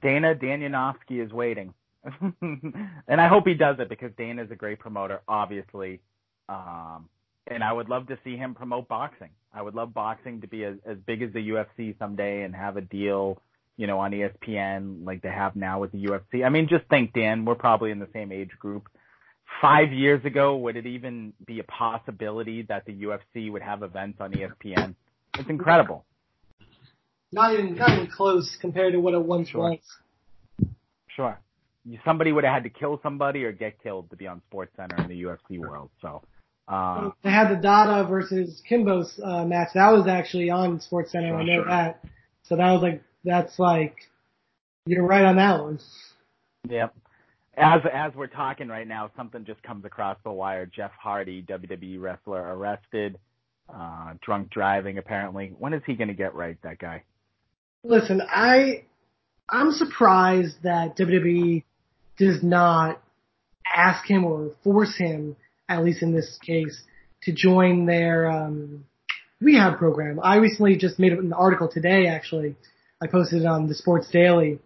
[0.02, 1.74] Dana Dan Yanofsky is waiting,
[2.42, 6.00] and I hope he does it because Dana is a great promoter, obviously.
[6.48, 7.08] Um,
[7.46, 9.30] and I would love to see him promote boxing.
[9.52, 12.76] I would love boxing to be as, as big as the UFC someday and have
[12.76, 13.40] a deal
[13.76, 16.44] you know, on ESPN like they have now with the UFC.
[16.44, 18.88] I mean, just think, Dan, we're probably in the same age group.
[19.60, 24.18] Five years ago, would it even be a possibility that the UFC would have events
[24.20, 24.94] on ESPN?
[25.38, 26.04] It's incredible.
[27.32, 29.70] Not even, not even close compared to what it once sure.
[29.70, 30.68] was.
[31.08, 31.38] Sure.
[32.04, 34.96] Somebody would have had to kill somebody or get killed to be on Sports Center
[35.02, 35.90] in the UFC world.
[36.02, 36.22] So,
[36.68, 39.68] uh, they had the Dada versus Kimbo's uh, match.
[39.74, 41.36] That was actually on Sports Center.
[41.36, 41.64] I know sure.
[41.66, 42.04] that.
[42.44, 43.96] So that was like that's like
[44.86, 45.78] you're right on that one.
[46.68, 46.94] Yep.
[47.56, 50.66] as as we're talking right now, something just comes across the wire.
[50.66, 53.18] Jeff Hardy, WWE wrestler, arrested,
[53.72, 55.54] uh, drunk driving apparently.
[55.58, 56.56] When is he going to get right?
[56.62, 57.02] That guy.
[57.84, 58.84] Listen, I
[59.48, 61.62] I'm surprised that WWE
[62.18, 63.00] does not
[63.72, 65.36] ask him or force him,
[65.68, 66.80] at least in this case,
[67.22, 68.84] to join their um,
[69.40, 70.20] rehab program.
[70.22, 72.56] I recently just made an article today, actually.
[73.02, 74.58] I posted it on the Sports Daily.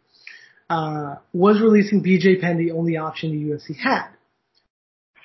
[0.69, 4.09] Uh, was releasing BJ Penn the only option the UFC had?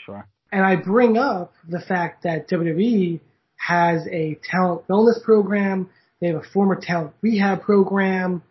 [0.06, 0.28] Sure.
[0.52, 3.20] And I bring up the fact that WWE
[3.58, 5.90] has a talent wellness program.
[6.20, 8.42] They have a former talent rehab program.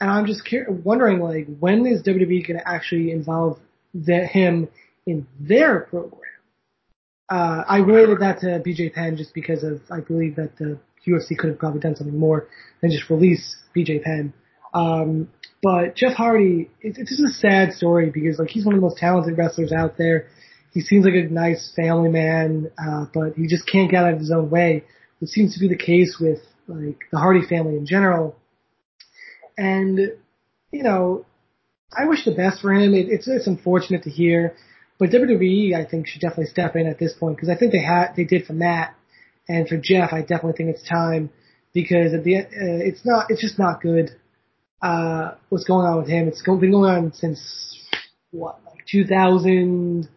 [0.00, 3.60] And I'm just wondering, like, when is WWE going to actually involve
[3.94, 4.68] the, him
[5.06, 6.20] in their program?
[7.32, 10.78] Uh, I related that to BJ Penn just because of I believe that the
[11.08, 12.46] UFC could have probably done something more
[12.82, 14.34] than just release BJ Penn.
[14.74, 15.30] Um,
[15.62, 18.86] but Jeff Hardy, it, it's just a sad story because like he's one of the
[18.86, 20.26] most talented wrestlers out there.
[20.74, 24.18] He seems like a nice family man, uh, but he just can't get out of
[24.18, 24.84] his own way,
[25.18, 28.36] which seems to be the case with like the Hardy family in general.
[29.56, 29.98] And
[30.70, 31.24] you know,
[31.96, 32.92] I wish the best for him.
[32.92, 34.54] It, it's it's unfortunate to hear,
[35.02, 37.82] but WWE I think should definitely step in at this point because I think they
[37.82, 38.94] had they did for Matt
[39.48, 40.12] and for Jeff.
[40.12, 41.30] I definitely think it's time
[41.74, 44.10] because at the uh, it's not it's just not good
[44.80, 46.28] uh, what's going on with him.
[46.28, 47.40] It's been going on since
[48.30, 50.08] what, like 2000,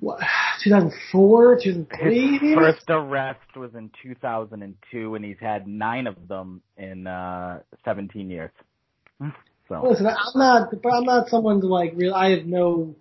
[0.00, 0.20] what,
[0.64, 2.38] 2004, 2003?
[2.38, 8.28] His first arrest was in 2002, and he's had nine of them in uh, 17
[8.28, 8.50] years.
[9.68, 12.14] So listen, I'm not, but I'm not someone to like real.
[12.14, 12.94] I have no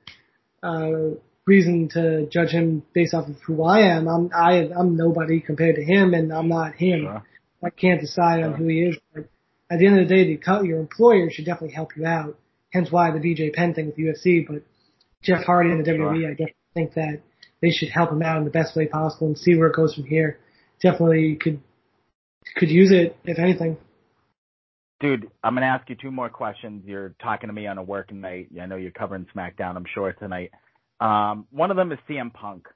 [0.63, 4.07] uh, reason to judge him based off of who I am.
[4.07, 7.03] I'm I I'm nobody compared to him, and I'm not him.
[7.03, 7.23] Sure.
[7.63, 8.51] I can't decide sure.
[8.51, 8.97] on who he is.
[9.13, 9.29] But
[9.71, 12.37] at the end of the day, the, your employer should definitely help you out.
[12.71, 14.45] Hence why the BJ Penn thing with UFC.
[14.47, 14.63] But
[15.23, 15.97] Jeff Hardy and the sure.
[15.97, 17.21] WWE, I definitely think that
[17.61, 19.95] they should help him out in the best way possible and see where it goes
[19.95, 20.39] from here.
[20.81, 21.61] Definitely could
[22.55, 23.77] could use it if anything.
[24.99, 26.83] Dude, I'm gonna ask you two more questions.
[26.85, 28.49] You're talking to me on a working night.
[28.59, 29.75] I know you're covering SmackDown.
[29.75, 30.51] I'm sure tonight.
[30.99, 32.67] Um, one of them is CM Punk.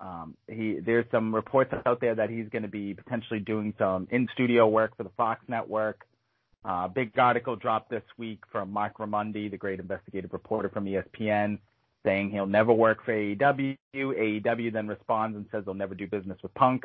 [0.00, 4.08] Um, he there's some reports out there that he's going to be potentially doing some
[4.10, 6.06] in studio work for the Fox network.
[6.64, 11.58] Uh, big article dropped this week from Marc Raimondi, the great investigative reporter from ESPN,
[12.04, 13.76] saying he'll never work for AEW.
[13.94, 16.84] AEW then responds and says they'll never do business with Punk.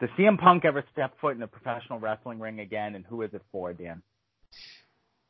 [0.00, 3.30] Does CM Punk ever step foot in a professional wrestling ring again, and who is
[3.34, 4.02] it for, Dan?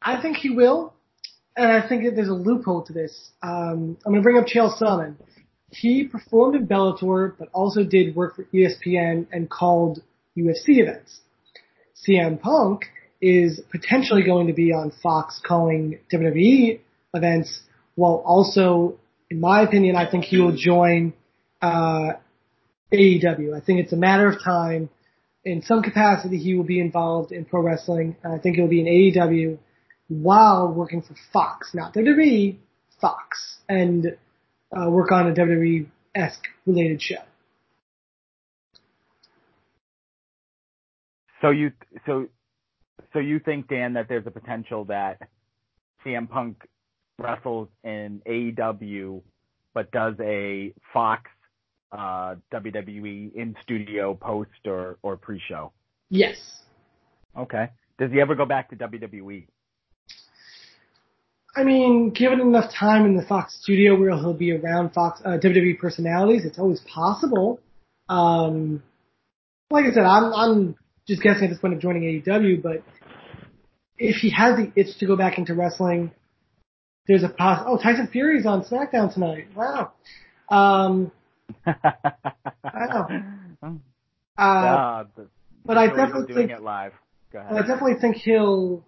[0.04, 0.94] I think he will,
[1.56, 3.30] and I think that there's a loophole to this.
[3.42, 5.16] Um, I'm going to bring up Chael Sonnen.
[5.70, 10.02] He performed in Bellator, but also did work for ESPN and called
[10.36, 11.20] UFC events.
[12.06, 12.82] CM Punk
[13.20, 16.80] is potentially going to be on Fox calling WWE
[17.14, 17.60] events,
[17.94, 18.98] while also,
[19.30, 21.12] in my opinion, I think he will join
[21.60, 22.14] uh,
[22.92, 23.56] AEW.
[23.56, 24.90] I think it's a matter of time.
[25.44, 28.16] In some capacity, he will be involved in pro wrestling.
[28.24, 29.58] I think he'll be in AEW
[30.20, 32.56] while working for Fox, not WWE,
[33.00, 34.16] Fox, and
[34.76, 37.22] uh, work on a WWE esque related show.
[41.40, 41.72] So you
[42.06, 42.28] so
[43.12, 45.18] so you think, Dan, that there's a potential that
[46.04, 46.62] CM Punk
[47.18, 49.22] wrestles in AEW,
[49.74, 51.30] but does a Fox
[51.92, 55.72] uh, WWE in studio post or, or pre show?
[56.08, 56.36] Yes.
[57.36, 57.68] Okay.
[57.98, 59.46] Does he ever go back to WWE?
[61.54, 65.38] I mean, given enough time in the Fox studio where he'll be around Fox uh,
[65.42, 67.60] WWE personalities, it's always possible.
[68.08, 68.82] Um,
[69.70, 70.76] like I said, I'm I'm
[71.06, 72.82] just guessing at this point of joining AEW, but
[73.98, 76.12] if he has the itch to go back into wrestling,
[77.06, 77.64] there's a poss.
[77.66, 79.48] Oh, Tyson Fury's on SmackDown tonight.
[79.54, 79.92] Wow.
[80.48, 81.12] Um,
[81.66, 83.08] wow.
[84.38, 85.04] Uh, uh,
[85.64, 86.92] but I definitely think it live.
[87.32, 87.52] Go ahead.
[87.52, 88.84] I definitely think he'll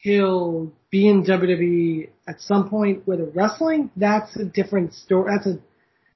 [0.00, 3.02] he'll be in WWE at some point.
[3.06, 5.32] Whether wrestling, that's a different story.
[5.32, 5.58] That's a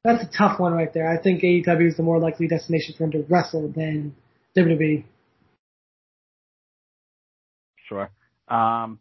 [0.03, 1.09] that's a tough one right there.
[1.09, 4.15] I think AEW is the more likely destination for him to wrestle than
[4.57, 5.05] WWE.
[7.89, 8.11] Sure.
[8.49, 8.99] Um,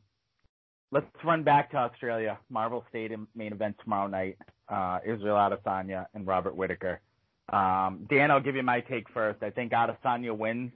[0.91, 2.39] let's run back to Australia.
[2.49, 4.37] Marvel Stadium main event tomorrow night.
[4.69, 7.01] Uh, Israel Adesanya and Robert Whittaker.
[7.51, 9.43] Um, Dan, I'll give you my take first.
[9.43, 10.71] I think Adesanya wins.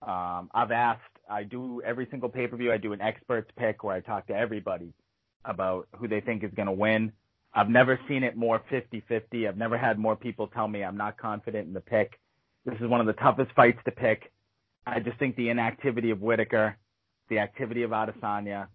[0.00, 3.84] Um, I've asked, I do every single pay per view, I do an experts pick
[3.84, 4.92] where I talk to everybody
[5.44, 7.12] about who they think is going to win.
[7.54, 9.48] I've never seen it more 50 50.
[9.48, 12.18] I've never had more people tell me I'm not confident in the pick.
[12.64, 14.30] This is one of the toughest fights to pick.
[14.86, 16.76] I just think the inactivity of Whittaker
[17.30, 18.66] the activity of Adesanya.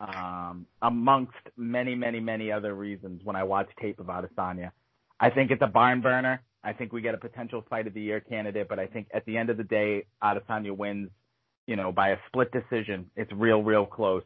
[0.00, 4.72] um, amongst many, many, many other reasons when I watch tape of Adesanya.
[5.20, 6.42] I think it's a barn burner.
[6.64, 9.24] I think we get a potential fight of the year candidate, but I think at
[9.26, 11.08] the end of the day, Adesanya wins,
[11.66, 13.10] you know, by a split decision.
[13.16, 14.24] It's real, real close.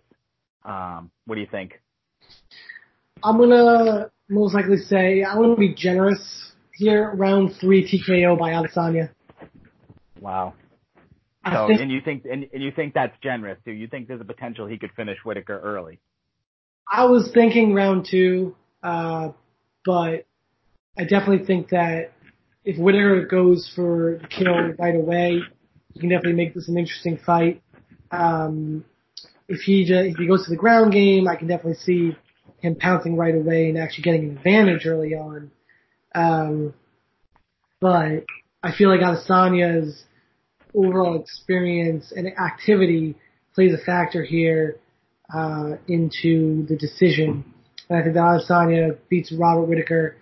[0.65, 1.81] Um, what do you think?
[3.23, 7.13] I'm gonna most likely say I'm gonna be generous here.
[7.15, 9.11] Round three TKO by Adesanya.
[10.21, 10.55] Wow.
[11.53, 13.71] So, think, and you think and, and you think that's generous too?
[13.71, 16.01] You think there's a potential he could finish Whittaker early?
[16.91, 19.31] I was thinking round two, uh,
[19.85, 20.27] but
[20.99, 22.13] I definitely think that
[22.65, 25.41] if Whittaker goes for the kill right away,
[25.97, 27.63] he can definitely make this an interesting fight.
[28.11, 28.85] Um,
[29.49, 32.15] if he just, if he goes to the ground game, I can definitely see
[32.59, 35.51] him pouncing right away and actually getting an advantage early on.
[36.15, 36.75] Um,
[37.81, 38.25] but
[38.63, 40.05] I feel like Adesanya's
[40.75, 43.17] overall experience and activity
[43.55, 44.79] plays a factor here
[45.35, 47.55] uh, into the decision.
[47.89, 50.17] And I think that Adesanya beats Robert Whittaker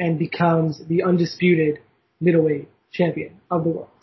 [0.00, 1.78] and becomes the undisputed
[2.20, 3.99] middleweight champion of the world.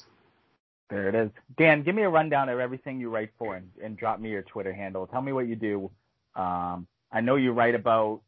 [0.90, 1.30] There it is.
[1.58, 4.44] Dan, give me a rundown of everything you write for and, and drop me your
[4.44, 5.06] Twitter handle.
[5.06, 5.92] Tell me what you do.
[6.36, 8.22] Um, I know you write about.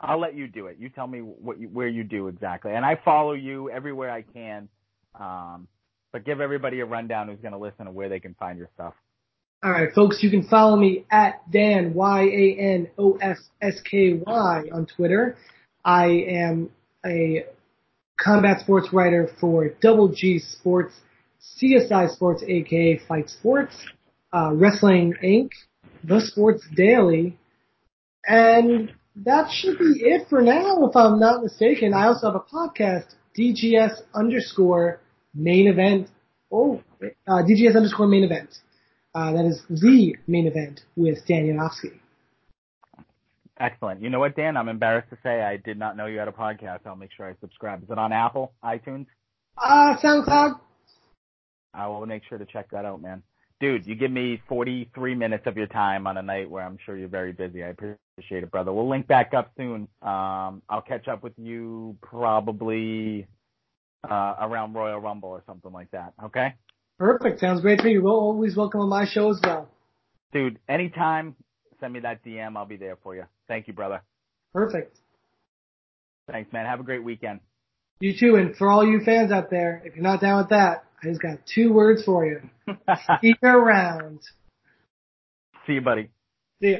[0.00, 0.76] I'll let you do it.
[0.78, 4.22] You tell me what you, where you do exactly, and I follow you everywhere I
[4.22, 4.68] can.
[5.18, 5.66] Um,
[6.12, 8.68] but give everybody a rundown who's going to listen and where they can find your
[8.74, 8.94] stuff.
[9.62, 13.80] All right, folks, you can follow me at Dan Y A N O F S
[13.80, 15.36] K Y on Twitter.
[15.84, 16.70] I am
[17.04, 17.44] a
[18.20, 20.94] combat sports writer for Double G Sports,
[21.40, 23.76] CSI Sports, aka Fight Sports,
[24.32, 25.50] uh, Wrestling Inc.,
[26.04, 27.38] The Sports Daily,
[28.26, 28.92] and
[29.24, 31.94] that should be it for now, if I'm not mistaken.
[31.94, 35.00] I also have a podcast, DGS underscore
[35.34, 36.08] main event.
[36.50, 38.50] Oh, uh, DGS underscore main event.
[39.14, 41.98] Uh, that is the main event with Dan Yanofsky.
[43.58, 44.00] Excellent.
[44.02, 44.56] You know what, Dan?
[44.56, 46.80] I'm embarrassed to say I did not know you had a podcast.
[46.86, 47.82] I'll make sure I subscribe.
[47.82, 49.06] Is it on Apple, iTunes?
[49.56, 50.60] Uh, SoundCloud.
[51.74, 53.22] I will make sure to check that out, man.
[53.60, 56.96] Dude, you give me 43 minutes of your time on a night where I'm sure
[56.96, 57.64] you're very busy.
[57.64, 58.72] I appreciate it, brother.
[58.72, 59.88] We'll link back up soon.
[60.00, 63.26] Um, I'll catch up with you probably
[64.08, 66.12] uh, around Royal Rumble or something like that.
[66.26, 66.54] Okay.
[66.98, 67.40] Perfect.
[67.40, 67.92] Sounds great to me.
[67.92, 69.68] You're always welcome on my show as well.
[70.32, 71.34] Dude, anytime,
[71.80, 72.56] send me that DM.
[72.56, 73.24] I'll be there for you.
[73.48, 74.02] Thank you, brother.
[74.52, 74.98] Perfect.
[76.30, 76.66] Thanks, man.
[76.66, 77.40] Have a great weekend.
[78.00, 78.36] You too.
[78.36, 81.22] And for all you fans out there, if you're not down with that, I just
[81.22, 82.40] got two words for you.
[83.20, 84.20] See you around.
[85.66, 86.10] See you, buddy.
[86.60, 86.78] See ya.